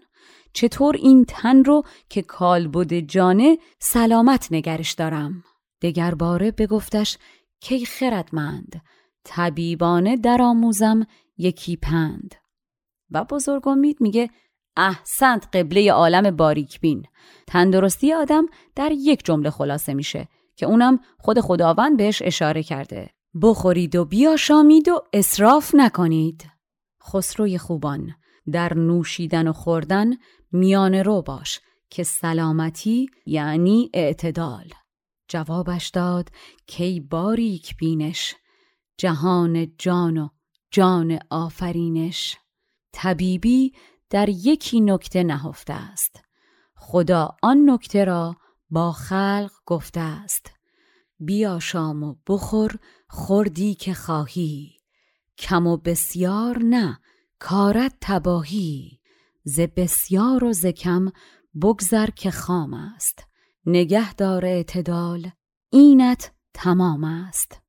[0.52, 5.44] چطور این تن رو که کالبد جانه سلامت نگرش دارم؟
[5.82, 7.18] دگر باره بگفتش
[7.60, 8.82] کی خردمند
[9.24, 11.06] طبیبانه درآموزم
[11.38, 12.34] یکی پند.
[13.10, 14.30] و بزرگ امید میگه
[14.76, 17.06] احسنت قبله عالم باریک بین.
[17.46, 23.10] تندرستی آدم در یک جمله خلاصه میشه که اونم خود خداوند بهش اشاره کرده.
[23.42, 26.46] بخورید و بیاشامید و اصراف نکنید.
[27.02, 28.14] خسروی خوبان
[28.52, 30.06] در نوشیدن و خوردن
[30.52, 34.70] میان رو باش که سلامتی یعنی اعتدال.
[35.28, 36.28] جوابش داد
[36.66, 38.34] کی باریک بینش
[38.98, 40.28] جهان جان و
[40.70, 42.36] جان آفرینش.
[42.92, 43.72] طبیبی
[44.10, 46.20] در یکی نکته نهفته است.
[46.76, 48.36] خدا آن نکته را
[48.70, 50.53] با خلق گفته است.
[51.24, 54.72] بیا شام و بخور خوردی که خواهی.
[55.38, 57.00] کم و بسیار نه
[57.38, 59.00] کارت تباهی.
[59.44, 61.12] ز بسیار و ز کم
[61.62, 63.24] بگذر که خام است.
[63.66, 65.30] نگه دار اعتدال
[65.70, 67.63] اینت تمام است.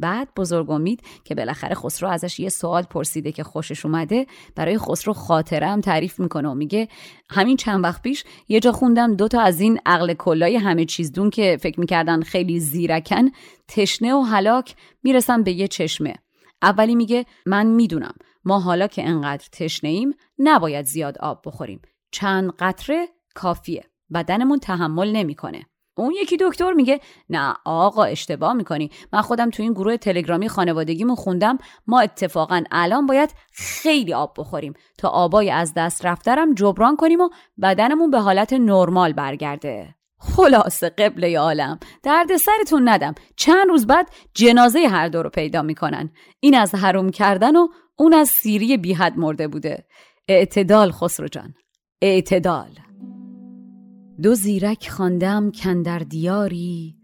[0.00, 5.12] بعد بزرگ امید که بالاخره خسرو ازش یه سوال پرسیده که خوشش اومده برای خسرو
[5.12, 6.88] خاطره هم تعریف می‌کنه و میگه
[7.30, 11.30] همین چند وقت پیش یه جا خوندم دوتا از این عقل کلای همه چیز دون
[11.30, 13.30] که فکر می‌کردن خیلی زیرکن
[13.68, 16.14] تشنه و هلاک می‌رسن به یه چشمه.
[16.62, 21.80] اولی میگه من می‌دونم ما حالا که انقدر تشنه ایم نباید زیاد آب بخوریم.
[22.12, 23.84] چند قطره کافیه.
[24.14, 25.66] بدنمون تحمل نمی‌کنه.
[26.00, 28.90] اون یکی دکتر میگه نه آقا اشتباه می‌کنی.
[29.12, 31.58] من خودم تو این گروه تلگرامی خانوادگیمون خوندم.
[31.86, 34.74] ما اتفاقا الان باید خیلی آب بخوریم.
[34.98, 37.28] تا آبای از دست رفترم جبران کنیم و
[37.62, 39.94] بدنمون به حالت نرمال برگرده.
[40.18, 41.78] خلاصه قبله عالم.
[42.02, 43.14] درد سرتون ندم.
[43.36, 46.10] چند روز بعد جنازه هر دو رو پیدا می‌کنن.
[46.40, 49.86] این از حروم کردن و اون از سیری بیحد مرده بوده.
[50.28, 51.54] اعتدال خسرو جان.
[52.02, 52.89] اعتدال.
[54.22, 56.96] دو زیرک خواندم کندر دیاری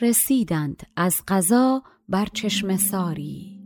[0.00, 3.60] رسیدند از قضا بر چشم ساری.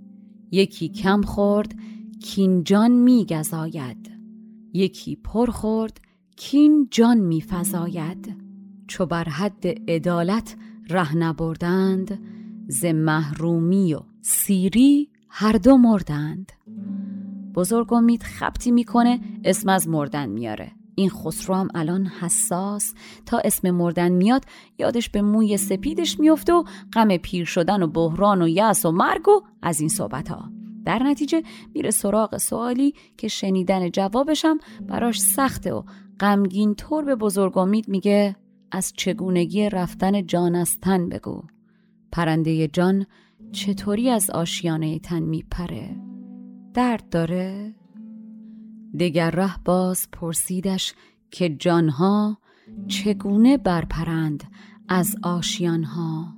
[0.50, 1.74] یکی کم خورد
[2.22, 4.10] کین جان می گذاید
[4.72, 6.00] یکی پر خورد
[6.36, 8.36] کین جان می فزاید.
[8.86, 10.56] چو بر حد عدالت
[10.90, 12.22] ره نبردند
[12.68, 16.52] ز محرومی و سیری هر دو مردند.
[17.54, 20.77] بزرگ امید خبتی می‌کنه اسم از مردن میاره.
[20.98, 22.94] این خسرو هم الان حساس
[23.26, 24.44] تا اسم مردن میاد
[24.78, 29.28] یادش به موی سپیدش میفته و غم پیر شدن و بحران و یأس و مرگ
[29.28, 30.50] و از این صحبت ها
[30.84, 31.42] در نتیجه
[31.74, 34.58] میره سراغ سوالی که شنیدن جوابشم
[34.88, 35.82] براش سخته و
[36.20, 38.36] غمگین طور به بزرگ امید میگه
[38.70, 41.42] از چگونگی رفتن جان از تن بگو.
[42.12, 43.06] پرنده جان
[43.52, 45.96] چطوری از آشیانه تن میپره؟
[46.74, 47.74] درد داره؟
[49.00, 50.94] دگر ره باز پرسیدش
[51.30, 52.38] که جانها
[52.88, 54.44] چگونه برپرند
[54.88, 56.34] از آشیانها.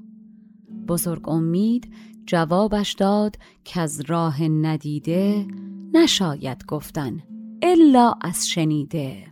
[0.89, 1.93] بزرگ امید
[2.27, 5.47] جوابش داد که از راه ندیده
[5.95, 7.23] نشاید گفتن
[7.63, 9.27] الا از شنیده.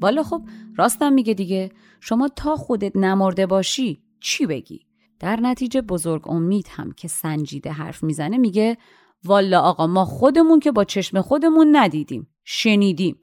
[0.00, 0.42] والا خب
[0.76, 1.70] راستم میگه دیگه
[2.00, 4.80] شما تا خودت نمرده باشی چی بگی؟
[5.20, 8.76] در نتیجه بزرگ امید هم که سنجیده حرف می‌زنه میگه
[9.24, 13.20] والا آقا ما خودمون که با چشم خودمون ندیدیم شنیدیم.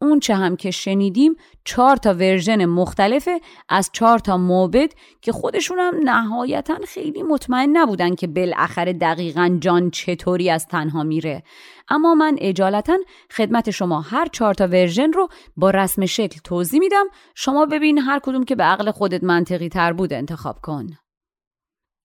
[0.00, 5.78] اون چه هم که شنیدیم چهار تا ورژن مختلفه از چهار تا موبد که خودشون
[5.78, 11.42] هم نهایتا خیلی مطمئن نبودن که بالاخره دقیقا جان چطوری از تنها میره.
[11.88, 12.98] اما من اجالتا
[13.30, 17.04] خدمت شما هر چهار تا ورژن رو با رسم شکل توضیح میدم.
[17.34, 20.86] شما ببین هر کدوم که به عقل خودت منطقی تر بود انتخاب کن.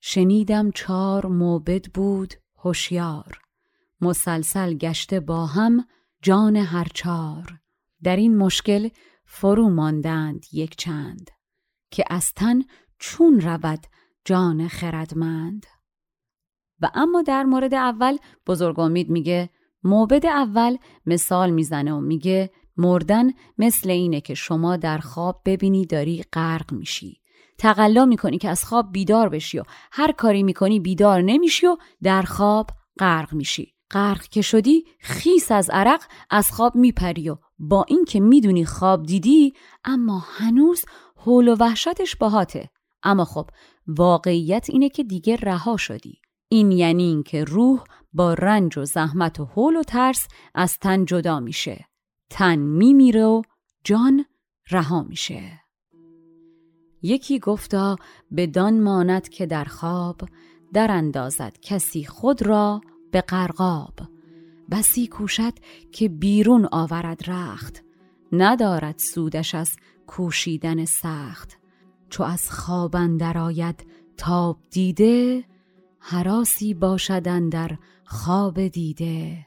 [0.01, 2.33] شنیدم چهار موبد بود.
[2.63, 3.41] هوشیار.
[4.01, 5.85] مسلسل گشته با هم
[6.21, 7.59] جان هر چار.
[8.03, 8.89] در این مشکل
[9.25, 11.29] فرو ماندند یک چند
[11.91, 12.61] که از تن
[12.99, 13.87] چون رود
[14.25, 15.65] جان خردمند.
[16.81, 18.17] و اما در مورد اول
[18.47, 19.49] بزرگ امید میگه
[19.83, 26.23] موبد اول مثال می‌زنه و میگه مردن مثل اینه که شما در خواب ببینی داری
[26.33, 27.18] غرق میشی.
[27.59, 32.21] تقلا می‌کنی که از خواب بیدار بشی و هر کاری می‌کنی بیدار نمیشی و در
[32.21, 32.69] خواب
[32.99, 33.73] غرق میشی.
[33.91, 39.53] غرق که شدی خیس از عرق از خواب میپری و با اینکه می‌دونی خواب دیدی
[39.83, 42.69] اما هنوز حول و وحشتش باهاته.
[43.03, 43.49] اما خب
[43.87, 46.21] واقعیت اینه که دیگه رها شدی.
[46.49, 51.39] این یعنی اینکه روح با رنج و زحمت و حول و ترس از تن جدا
[51.39, 51.85] میشه.
[52.29, 53.41] تن میمیره و
[53.83, 54.25] جان
[54.71, 55.59] رها میشه.
[57.01, 57.95] یکی گفتا
[58.31, 60.21] به دان ماند که در خواب
[60.73, 62.81] در اندازد کسی خود را
[63.11, 63.93] به قرقاب
[64.71, 65.53] بسی کوشد
[65.91, 67.83] که بیرون آورد رخت
[68.31, 69.75] ندارد سودش از
[70.07, 71.59] کوشیدن سخت.
[72.09, 73.85] چو از خواب اندر آید
[74.17, 75.43] تاب دیده
[75.99, 79.45] حراسی باشدن در خواب دیده.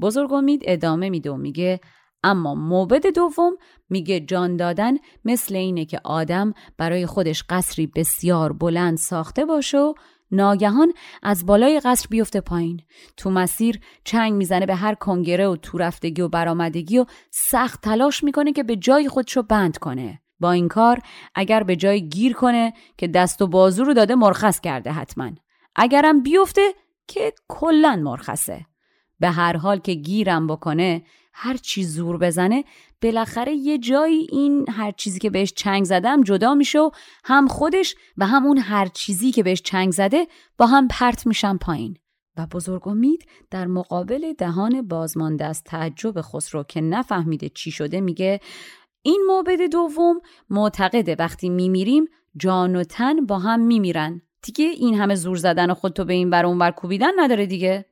[0.00, 1.80] بزرگ امید ادامه میده و میگه
[2.22, 3.52] اما موبد دوم
[3.90, 9.94] میگه جان دادن مثل اینه که آدم برای خودش قصری بسیار بلند ساخته باشه و
[10.30, 12.80] ناگهان از بالای قصر بیفته پایین.
[13.16, 18.24] تو مسیر چنگ می‌زنه به هر کنگره و تو رفتگی و برآمدگی و سخت تلاش
[18.24, 20.20] می‌کنه که به جای خودشو بند کنه.
[20.40, 20.98] با این کار
[21.34, 25.30] اگر به جای گیر کنه که دست و بازو رو داده مرخص کرده حتما.
[25.76, 26.74] اگرم بیفته
[27.06, 28.66] که کلا مرخصه.
[29.20, 31.02] به هر حال که گیرم بکنه
[31.32, 32.64] هر چی زور بزنه
[33.02, 36.90] بالاخره یه جایی این هر چیزی که بهش چنگ زدم جدا میشه و
[37.24, 40.26] هم خودش و هم اون هر چیزی که بهش چنگ زده
[40.58, 41.96] با هم پرت میشن پایین.
[42.36, 48.40] و بزرگ امید در مقابل دهان بازمانده از تعجب خسرو که نفهمیده چی شده میگه
[49.02, 52.04] این موبد دوم معتقده وقتی میمیریم
[52.36, 54.22] جان و تن با هم میمیرن.
[54.42, 57.86] دیگه این همه زور زدن و خودتو به این بر اونور کوبیدن نداره دیگه.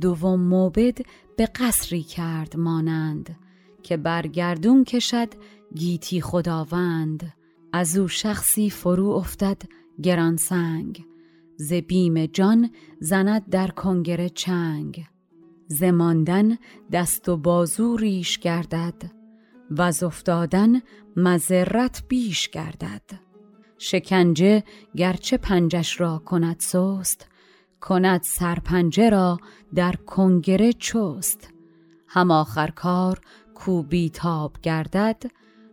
[0.00, 0.98] دوم موبد
[1.36, 3.36] به قصری کرد مانند
[3.82, 5.28] که برگردون کشد
[5.74, 7.34] گیتی خداوند.
[7.72, 9.62] از او شخصی فرو افتد
[10.02, 11.04] گران سنگ.
[11.56, 15.06] ز بیم جان زند در کنگره چنگ.
[15.66, 16.58] زماندن
[16.92, 19.12] دست و بازو ریش گردد.
[19.70, 20.82] و از افتادن
[21.16, 23.02] مذرت بیش گردد.
[23.78, 24.64] شکنجه
[24.96, 27.26] گرچه پنجش را کند سست
[27.80, 29.38] کند سرپنجه را
[29.74, 31.50] در کنگره چست.
[32.08, 33.20] هم آخر کار
[33.54, 35.22] کو تاب گردد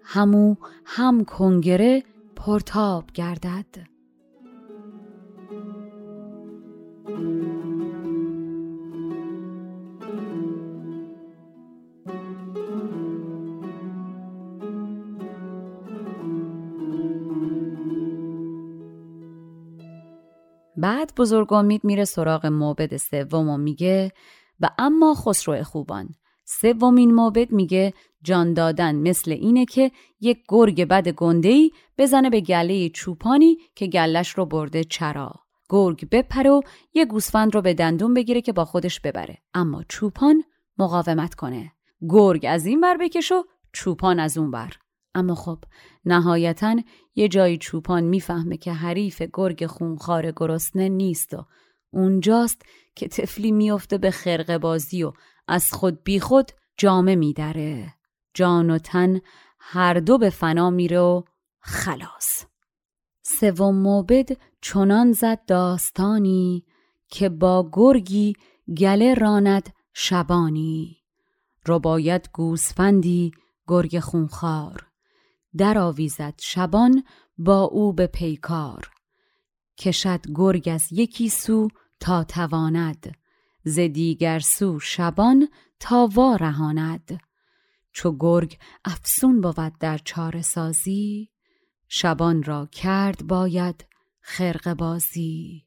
[0.04, 2.04] همو هم کنگره
[2.36, 3.95] پرتاب گردد.
[20.86, 24.12] بعد بزرگ امید میره سراغ موبد سوم و میگه
[24.60, 26.10] و اما خسرو خوبان.
[26.44, 27.94] سومین موبد میگه
[28.24, 34.30] جان دادن مثل اینه که یک گرگ بد گندهی بزنه به گله چوپانی که گلش
[34.30, 35.34] رو برده چرا.
[35.70, 36.62] گرگ بپره و
[36.94, 39.38] یه گوسفند رو به دندون بگیره که با خودش ببره.
[39.54, 40.44] اما چوپان
[40.78, 41.72] مقاومت کنه.
[42.10, 43.44] گرگ از این بر بکش و
[43.74, 44.74] چوپان از اون بر
[45.16, 45.64] اما خب
[46.06, 46.76] نهایتا
[47.16, 51.46] یه جایی چوپان می‌فهمه که حریف گرگ خونخوار گرسنه نیست و
[51.92, 52.62] اونجاست
[52.96, 55.14] که طفلی میفته به خرقه بازی و
[55.48, 57.94] از خود بی خود جامه میدره.
[58.34, 59.22] جان و تن
[59.60, 61.22] هر دو به فنا میره و
[61.60, 62.46] خلاص.
[63.22, 64.30] سوم موبد
[64.62, 66.66] چنان زد داستانی
[67.08, 68.34] که با گرگی
[68.78, 70.98] گله راند شبانی.
[71.84, 73.32] باید گوسفندی
[73.68, 74.88] گرگ خونخوار.
[75.58, 77.04] در آویزد شبان
[77.38, 78.92] با او به پیکار.
[79.78, 81.68] کشد گرگ از یکی سو
[82.00, 83.18] تا تواند
[83.64, 85.48] ز دیگر سو شبان
[85.80, 87.20] تا وارهاند.
[87.92, 91.30] چو گرگ افسون بود در چاره سازی
[91.88, 93.86] شبان را کرد باید
[94.22, 95.65] خرق بازی.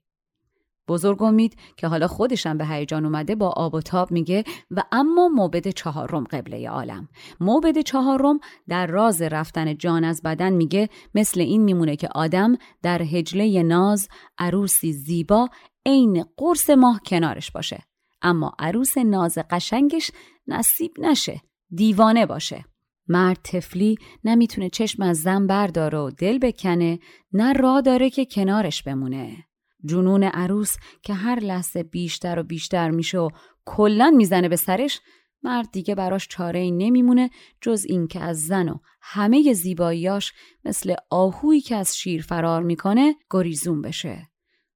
[0.89, 5.29] بزرگ امید که حالا خودشم به هیجان اومده با آب و تاب میگه و اما
[5.29, 7.09] موبد چهارم قبله عالم.
[7.41, 13.03] موبد چهارم در راز رفتن جان از بدن میگه مثل این میمونه که آدم در
[13.03, 14.09] هجله ناز
[14.39, 15.49] عروسی زیبا
[15.87, 17.83] عین قرص ماه کنارش باشه.
[18.23, 20.11] اما عروس ناز قشنگش
[20.47, 22.65] نصیب نشه دیوانه باشه.
[23.09, 26.99] مرد تفلی نمی‌تونه چشم از زن برداره و دل بکنه
[27.33, 29.48] نه را داره که کنارش بمونه.
[29.85, 33.31] جنون عروس که هر لحظه بیشتر و بیشتر میشه و
[33.65, 35.01] کلا می‌زنه به سرش
[35.43, 40.33] مرد دیگه براش چاره ای نمیمونه جز اینکه از زن و همه زیباییاش
[40.65, 44.29] مثل آهویی که از شیر فرار می‌کنه گریزون بشه.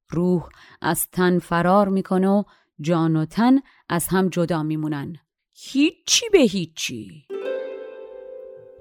[0.08, 0.48] روح
[0.80, 2.42] از تن فرار می‌کنه و
[2.80, 5.16] جان و تن از هم جدا میمونن.
[5.52, 7.26] هیچی به هیچی.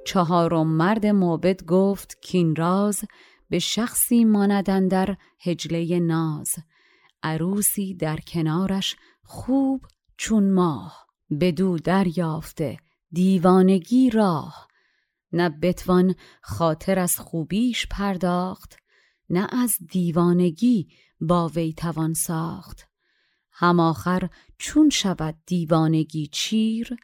[0.05, 3.01] چهارم مرد معبد گفت کین راز
[3.51, 6.55] به شخصی ماندن در هجله ناز.
[7.23, 9.85] عروسی در کنارش خوب
[10.17, 11.07] چون ماه
[11.39, 12.77] بدو دریافته
[13.11, 14.67] دیوانگی راه.
[15.33, 18.77] نه بتوان خاطر از خوبیش پرداخت
[19.29, 20.87] نه از دیوانگی
[21.21, 22.87] با وی توان ساخت.
[23.51, 26.95] هم آخر چون شود دیوانگی چیر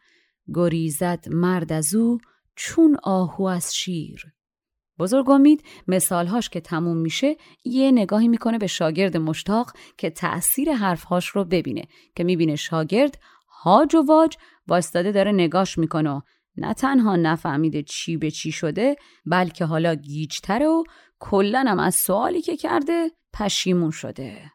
[0.53, 2.17] گریزد مرد از او
[2.55, 4.36] چون آهو از شیر.
[4.99, 7.35] بزرگ امید مثالهاش که تموم میشه
[7.65, 11.83] یه نگاهی می‌کنه به شاگرد مشتاق که تأثیر حرفهاش رو ببینه
[12.15, 13.19] که می‌بینه شاگرد
[13.63, 14.35] هاج و واج
[14.67, 16.21] واستاده داره نگاش می‌کنه و
[16.57, 18.95] نه تنها نفهمیده چی به چی شده
[19.25, 20.83] بلکه حالا گیجتره و
[21.19, 24.51] کلا هم از سوالی که کرده پشیمون شده.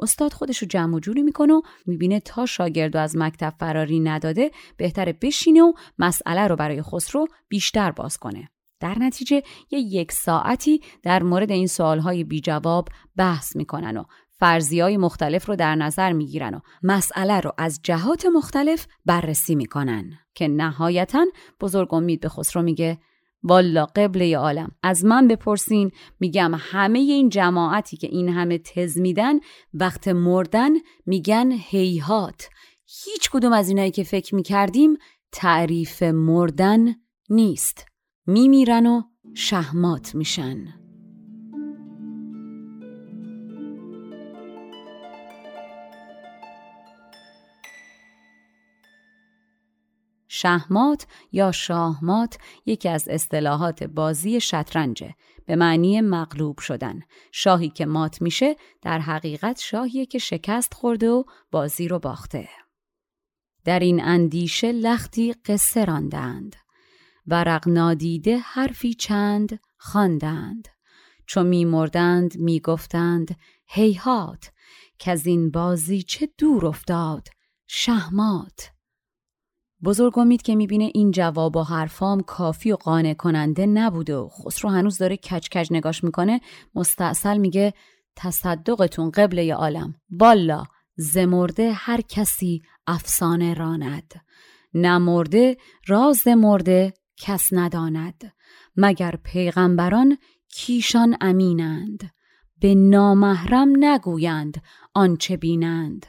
[0.00, 5.18] استاد خودش رو جمع جوری می‌کنه و می‌بینه تا شاگردو از مکتب فراری نداده بهتره
[5.22, 8.51] بشینه و مسئله رو برای خسرو بیشتر باز کنه.
[8.82, 14.80] در نتیجه یه یک ساعتی در مورد این سوالهای بی جواب بحث می‌کنن و فرضی
[14.80, 20.18] های مختلف رو در نظر می‌گیرن و مسئله رو از جهات مختلف بررسی می‌کنن.
[20.34, 21.26] که نهایتا
[21.60, 22.98] بزرگ امید به خسرو میگه
[23.42, 29.34] والا قبله عالم از من بپرسین میگم همه این جماعتی که این همه تز میدن
[29.74, 30.70] وقت مردن
[31.06, 32.48] میگن هیهات.
[33.04, 34.96] هیچ کدوم از اینایی که فکر می‌کردیم
[35.32, 36.94] تعریف مردن
[37.30, 37.91] نیست.
[38.26, 39.02] میمیرن و
[39.34, 40.64] شهمات میشن.
[50.28, 55.14] شهمات یا شاهمات یکی از اصطلاحات بازی شطرنجه
[55.46, 57.00] به معنی مغلوب شدن.
[57.32, 62.48] شاهی که مات میشه در حقیقت شاهیه که شکست خورده و بازی رو باخته.
[63.64, 66.56] در این اندیشه لختی قصه راندند
[67.26, 70.68] ورق نادیده حرفی چند خواندند.
[71.26, 74.52] چو میمردند می‌گفتند هیهات
[74.98, 77.28] که از این بازی چه دور افتاد
[77.66, 78.70] شهمات.
[79.84, 84.70] بزرگ امید که می‌بینه این جواب و حرفام کافی و قانع کننده نبوده و خسرو
[84.70, 86.40] هنوز داره کچ کج نگاش می‌کنه
[86.74, 87.74] مستاصل میگه
[88.16, 90.64] تصدقتون قبل عالم بالا
[90.96, 94.14] زمرده هر کسی افسانه راند.
[94.74, 95.56] نمرده
[95.86, 96.94] راز مرده
[97.24, 98.32] کس نداند
[98.76, 100.18] مگر پیغمبران
[100.48, 102.10] کیشان امینند؟
[102.60, 104.62] به نامحرم نگویند
[104.94, 106.06] آنچه بینند.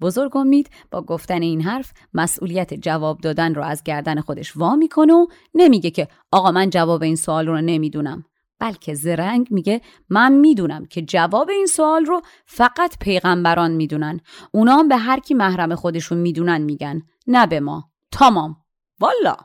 [0.00, 5.12] بزرگ امید با گفتن این حرف مسئولیت جواب دادن رو از گردن خودش وا می‌کنه
[5.12, 8.24] و نمیگه که آقا من جواب این سوال رو نمی‌دونم.
[8.58, 14.20] بلکه زرنگ میگه من می‌دونم که جواب این سوال رو فقط پیغمبران می‌دونن.
[14.52, 17.02] اونا هم به هر کی محرم خودشون می‌دونن میگن.
[17.26, 17.90] نه به ما.
[18.12, 18.56] تمام.
[19.00, 19.36] والا.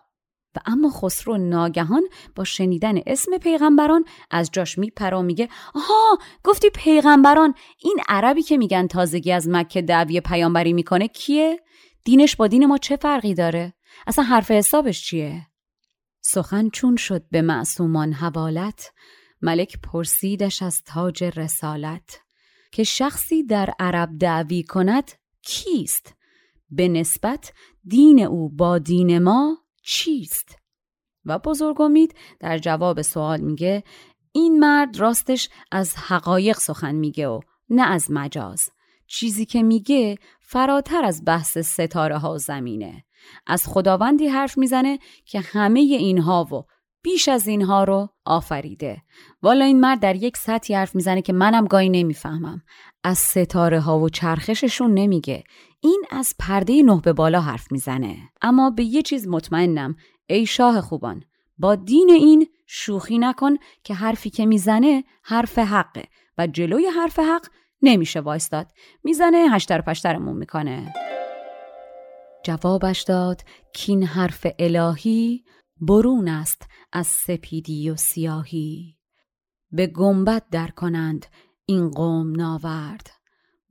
[0.55, 2.03] و اما خسرو ناگهان
[2.35, 8.87] با شنیدن اسم پیغمبران از جاش میپره میگه آها گفتی پیغمبران این عربی که میگن
[8.87, 11.59] تازگی از مکه دعوی پیامبری می‌کنه کیه؟
[12.03, 13.73] دینش با دین ما چه فرقی داره؟
[14.07, 15.47] اصلا حرف حسابش چیه؟
[16.21, 18.91] سخن چون شد به معصومان حوالت
[19.41, 22.19] ملک پرسیدش از تاج رسالت
[22.71, 25.11] که شخصی در عرب دعوی کند
[25.43, 26.15] کیست؟
[26.69, 27.53] به نسبت
[27.87, 30.55] دین او با دین ما چیست؟
[31.25, 33.83] و بزرگ امید در جواب سوال میگه
[34.31, 38.69] این مرد راستش از حقایق سخن میگه و نه از مجاز
[39.07, 43.03] چیزی که میگه فراتر از بحث ستاره ها زمینه
[43.47, 46.63] از خداوندی حرف می‌زنه که همه اینها و
[47.01, 49.01] بیش از اینها رو آفریده.
[49.41, 52.61] والا این مرد در یک سطحی حرف می‌زنه که منم گاهی نمی‌فهمم.
[53.03, 55.43] از ستاره ها و چرخششون نمیگه.
[55.81, 58.17] این از پرده نه به بالا حرف می‌زنه.
[58.41, 59.95] اما به یه چیز مطمئنم.
[60.27, 61.23] ای شاه خوبان
[61.57, 66.03] با دین این شوخی نکن که حرفی که می‌زنه حرف حقه
[66.37, 67.45] و جلوی حرف حق
[67.81, 68.67] نمیشه وایستاد.
[69.03, 70.93] می‌زنه هشتر پشترمون می‌کنه.
[72.43, 73.41] جوابش داد
[73.73, 75.43] کین حرف الهی
[75.81, 78.97] برون است از سپیدی و سیاهی.
[79.71, 81.25] به گنبد در کنند
[81.65, 83.11] این قوم ناورد.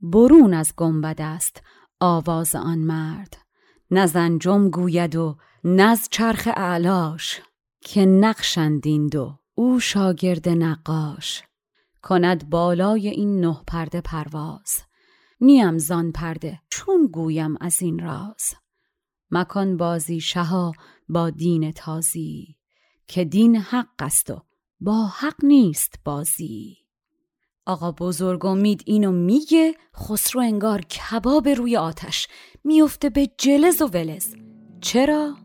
[0.01, 1.63] برون از گنبد است
[1.99, 3.37] آواز آن مرد.
[3.91, 7.41] نزنجم گوید و نز چرخ اعلاش
[7.81, 11.43] که نقشندین دو او شاگرد نقاش.
[12.03, 14.81] کند بالای این نه پرده پرواز.
[15.41, 18.53] نیم زان پرده چون گویم از این راز.
[19.31, 20.73] مکان بازی شها
[21.11, 22.55] با دین تازی
[23.07, 24.41] که دین حق است و
[24.79, 26.77] با حق نیست بازی.
[27.65, 32.27] آقا بزرگ امید اینو میگه خسرو انگار کباب روی آتش
[32.63, 34.35] میفته به جلز و ولز.
[34.81, 35.35] چرا؟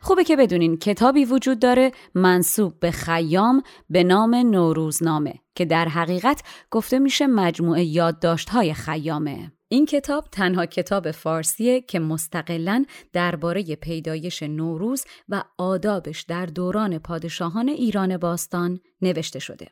[0.00, 5.43] خوبه که بدونین کتابی وجود داره منصوب به خیام به نام نوروزنامه.
[5.54, 9.52] که در حقیقت گفته میشه مجموعه یادداشت‌های خیامه.
[9.68, 17.68] این کتاب تنها کتاب فارسیه که مستقلا درباره پیدایش نوروز و آدابش در دوران پادشاهان
[17.68, 19.66] ایران باستان نوشته شده.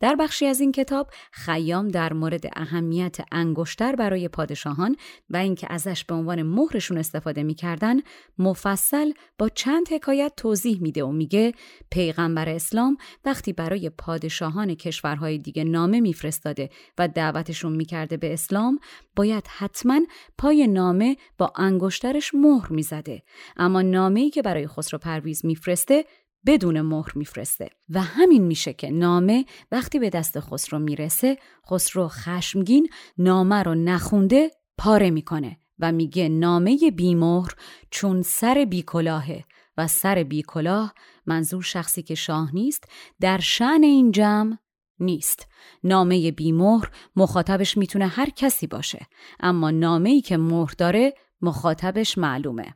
[0.00, 4.96] در بخشی از این کتاب خیام در مورد اهمیت انگشتر برای پادشاهان
[5.30, 7.96] و اینکه ازش به عنوان مهرشون استفاده می‌کردن
[8.38, 11.52] مفصل با چند حکایت توضیح میده و میگه
[11.90, 18.78] پیغمبر اسلام وقتی برای پادشاهان کشورهای دیگه نامه میفرستاده و دعوتشون می‌کرده به اسلام
[19.16, 20.00] باید حتما
[20.38, 23.22] پای نامه با انگشترش مهر می‌زده
[23.56, 26.04] اما نامه‌ای که برای خسرو پرویز میفرسته
[26.46, 31.38] بدون مهر میفرسته و همین میشه که نامه وقتی به دست خسرو می‌رسه
[31.70, 37.54] خسرو خشمگین نامه رو نخونده پاره می‌کنه و میگه نامه بیمهر
[37.90, 39.44] چون سر بیکلاهه
[39.76, 40.94] و سر بیکلاه
[41.26, 42.84] منظور شخصی که شاه نیست
[43.20, 44.56] در شن این جمع
[45.00, 45.46] نیست.
[45.84, 49.06] نامه بیمهر مخاطبش می‌تونه هر کسی باشه
[49.40, 52.74] اما نامه ای که مهر داره مخاطبش معلومه.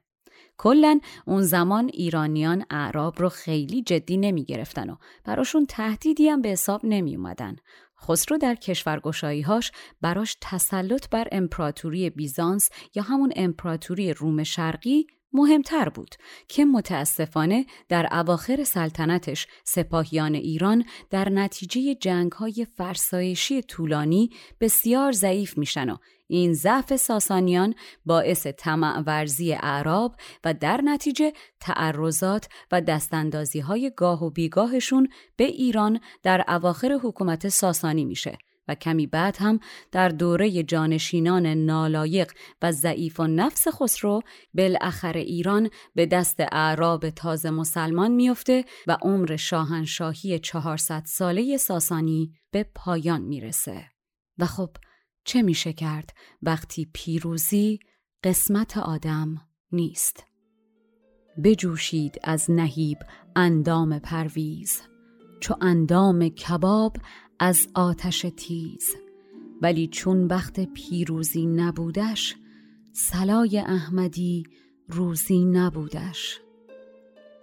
[0.62, 6.48] کلا اون زمان ایرانیان اعراب رو خیلی جدی نمی گرفتن و براشون تهدیدی هم به
[6.48, 7.56] حساب نمی اومدن.
[8.02, 16.14] خسرو در کشورگشاییهاش براش تسلط بر امپراتوری بیزانس یا همون امپراتوری روم شرقی مهمتر بود
[16.48, 24.30] که متاسفانه در اواخر سلطنتش سپاهیان ایران در نتیجه جنگ های فرسایشی طولانی
[24.60, 27.74] بسیار ضعیف میشن و این ضعف ساسانیان
[28.06, 35.44] باعث طمع ورزی اعراب و در نتیجه تعرضات و دستاندازی های گاه و بیگاهشون به
[35.44, 38.38] ایران در اواخر حکومت ساسانی میشه.
[38.68, 39.60] و کمی بعد هم
[39.92, 42.32] در دوره جانشینان نالایق
[42.62, 44.20] و ضعیف و نفس خسرو
[44.54, 52.66] بالاخره ایران به دست اعراب تازه مسلمان میفته و عمر شاهنشاهی 400 ساله ساسانی به
[52.74, 53.84] پایان می‌رسه.
[54.38, 54.70] و خب
[55.24, 56.10] چه میشه کرد
[56.42, 57.78] وقتی پیروزی
[58.24, 59.34] قسمت آدم
[59.72, 60.24] نیست؟
[61.44, 62.98] بجوشید از نهیب
[63.36, 64.82] اندام پرویز
[65.40, 66.96] چو اندام کباب
[67.44, 68.94] از آتش تیز
[69.62, 72.36] ولی چون وقت پیروزی نبودش
[72.92, 74.44] سلای احمدی
[74.88, 76.40] روزی نبودش.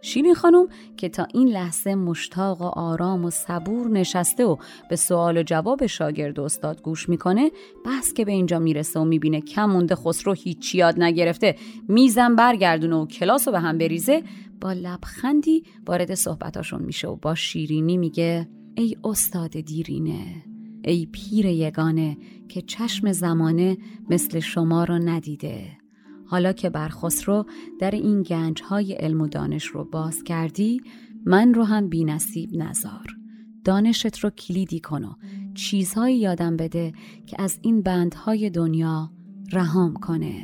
[0.02, 4.56] شیرین خانم که تا این لحظه مشتاق و آرام و صبور نشسته و
[4.90, 7.52] به سوال و جواب شاگرد استاد گوش می‌کنه
[7.86, 11.56] بس که به اینجا می‌رسه و می‌بینه کم مونده خسرو هیچ یاد نگرفته.
[11.88, 14.24] میزم برگردونه و کلاس رو به هم بریزه
[14.62, 20.44] با لبخندی وارد صحبتاشون میشه و با شیرینی میگه ای استاد دیرینه
[20.84, 22.18] ای پیر یگانه
[22.50, 23.78] که چشم زمانه
[24.10, 25.78] مثل شما را ندیده.
[26.26, 27.46] حالا که بر خسرو
[27.80, 30.82] در این گنج های علم و دانش رو باز کردی
[31.26, 33.16] من رو هم بی نصیب نزار.
[33.64, 35.14] دانشت رو کلیدی کن و
[35.56, 36.94] چیزهایی یادم بده
[37.28, 39.12] که از این بندهای دنیا
[39.52, 40.42] رهام کنه.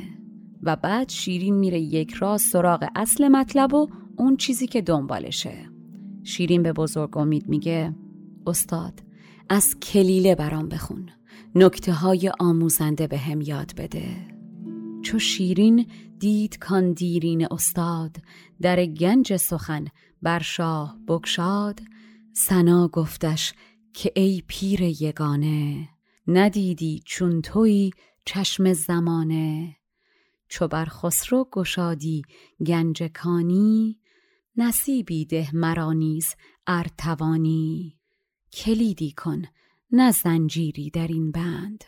[0.64, 5.70] و بعد شیرین میره یک راز سراغ اصل مطلب و اون چیزی که دنبالشه.
[6.24, 7.96] شیرین به بزرگ امید میگه
[8.48, 9.04] استاد
[9.50, 11.10] از کلیله برام بخون.
[11.56, 14.36] نکته های آموزنده به هم یاد بده.
[15.02, 15.88] چو شیرین
[16.20, 18.18] دید کان دیرین استاد
[18.62, 19.86] در گنج سخن
[20.22, 21.80] بر شاه بگشاد.
[22.34, 23.54] سنا گفتش
[23.94, 25.90] که ای پیر یگانه
[26.28, 27.92] ندیدی چون توی
[28.26, 29.76] چشم زمانه.
[30.50, 32.22] چو بر خسرو گشادی
[32.66, 34.00] گنج کانی
[34.58, 36.36] نصیبی ده مرا نیز
[36.68, 38.00] ارتوانی
[38.56, 39.42] کلیدی کن
[39.92, 41.84] نه زنجیری در این بند.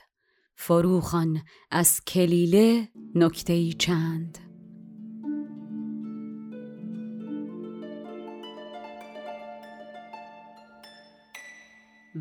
[0.55, 1.41] فروخان
[1.71, 4.46] از کلیله نکته چند.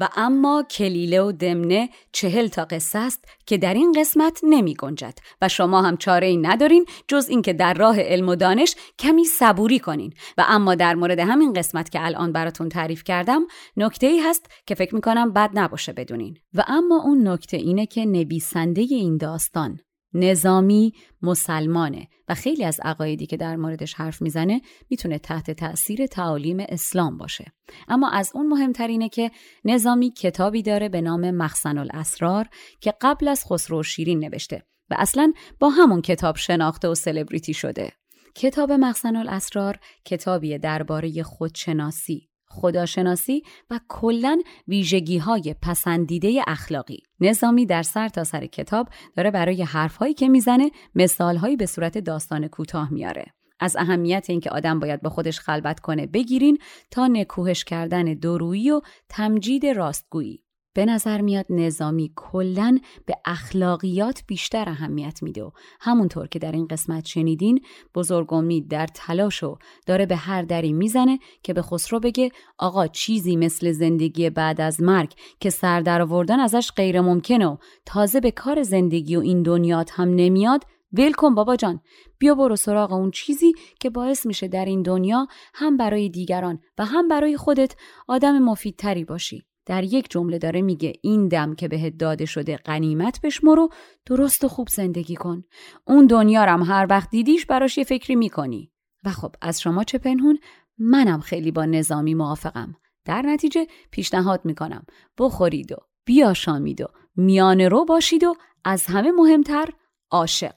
[0.01, 5.19] و اما کلیله و دمنه چهل تا قصه است که در این قسمت نمی گنجد.
[5.43, 9.79] و شما هم چاره ای ندارین جز اینکه در راه علم و دانش کمی صبوری
[9.79, 10.13] کنین.
[10.39, 14.75] و اما در مورد همین قسمت که الان براتون تعریف کردم نکته ای هست که
[14.75, 16.39] فکر می کنم بد نباشه بدونین.
[16.55, 19.81] و اما اون نکته اینه که نویسنده این داستان
[20.15, 20.93] نظامی
[21.23, 27.19] مسلمانه و خیلی از عقایدی که در موردش حرف می‌زنه می‌تونه تحت تأثیر تعالیم اسلام
[27.19, 27.53] باشه.
[27.89, 29.31] اما از اون مهمترینه که
[29.65, 32.49] نظامی کتابی داره به نام مخزن الاسرار
[32.81, 37.93] که قبل از خسرو شیرین نوشته و اصلا با همون کتاب شناخته و سلبریتی شده.
[38.35, 42.29] کتاب مخزن الاسرار کتابی درباره خودشناسی.
[42.49, 44.39] خداشناسی و کلا
[44.69, 47.03] ویژگی های پسندیده اخلاقی.
[47.21, 52.49] نظامی در سر تا سر کتاب داره برای حرفهایی که می‌زنه مثالهایی به صورت داستان
[52.49, 53.27] کوتاه میاره
[53.61, 56.59] از اهمیت اینکه آدم باید با خودش خلوت کنه بگیرین
[56.91, 60.46] تا نکوهش کردن درویی و تمجید راستگویی.
[60.77, 65.51] به نظر میاد نظامی کلا به اخلاقیات بیشتر اهمیت میده و
[65.81, 67.61] همونطور که در این قسمت شنیدین
[67.95, 72.87] بزرگ امید در تلاش و داره به هر دری می‌زنه که به خسرو بگه آقا
[72.87, 77.57] چیزی مثل زندگی بعد از مرگ که سر در آوردن ازش غیر ممکنه و
[77.87, 81.81] تازه به کار زندگی و این دنیات هم نمیاد ول کن بابا جان.
[82.19, 86.85] بیا برو سراغ اون چیزی که باعث میشه در این دنیا هم برای دیگران و
[86.85, 87.75] هم برای خودت
[88.09, 89.47] آدم مفیدتری باشی.
[89.67, 93.69] در یک جمله داره میگه این دم که بهت داده شده قنیمت بشمر و
[94.07, 95.45] درست و خوب زندگی کن.
[95.87, 98.73] اون دنیا رم هر وقت دیدیش براش یه فکری می‌کنی.
[99.05, 100.39] و خب از شما چه پنهون؟
[100.79, 102.75] منم خیلی با نظامی موافقم.
[103.05, 104.85] در نتیجه پیشنهاد می‌کنم.
[105.19, 106.87] بخورید و بیاشامید و
[107.17, 109.69] میانه رو باشید و از همه مهمتر
[110.11, 110.55] عاشق.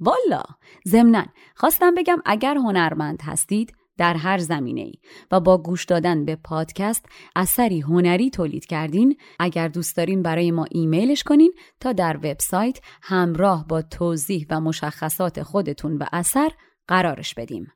[0.00, 0.42] والا!
[0.88, 4.94] ضمنا خواستم بگم اگر هنرمند هستید در هر زمینه ای
[5.30, 10.66] و با گوش دادن به پادکست اثری هنری تولید کردین اگر دوست دارین برای ما
[10.70, 16.50] ایمیلش کنین تا در وبسایت همراه با توضیح و مشخصات خودتون و اثر
[16.88, 17.66] قرارش بدیم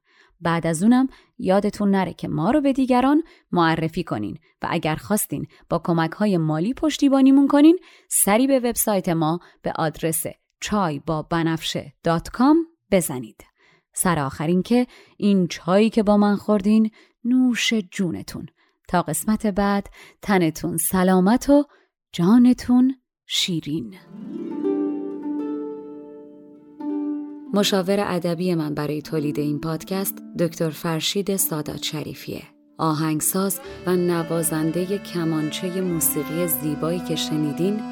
[0.41, 1.09] بعد از اونم
[1.39, 6.37] یادتون نره که ما رو به دیگران معرفی کنین و اگر خواستین با کمک های
[6.39, 10.23] مالی پشتیبانیمون کنین سری به وبسایت ما به آدرس
[10.61, 11.93] چای با بنفشه
[12.93, 13.52] بزنید.
[13.93, 14.87] سر آخرین که
[15.17, 16.91] این چایی که با من خوردین
[17.25, 18.47] نوش جونتون.
[18.89, 19.91] تا قسمت بعد
[20.23, 21.65] تنتون سلامت و
[22.13, 22.95] جانتون
[23.27, 23.95] شیرین.
[27.55, 32.43] مشاور ادبی من برای تولید این پادکست دکتر فرشید سادات شریفیه
[32.79, 37.92] آهنگساز و نوازنده کمانچه موسیقی زیبایی که شنیدین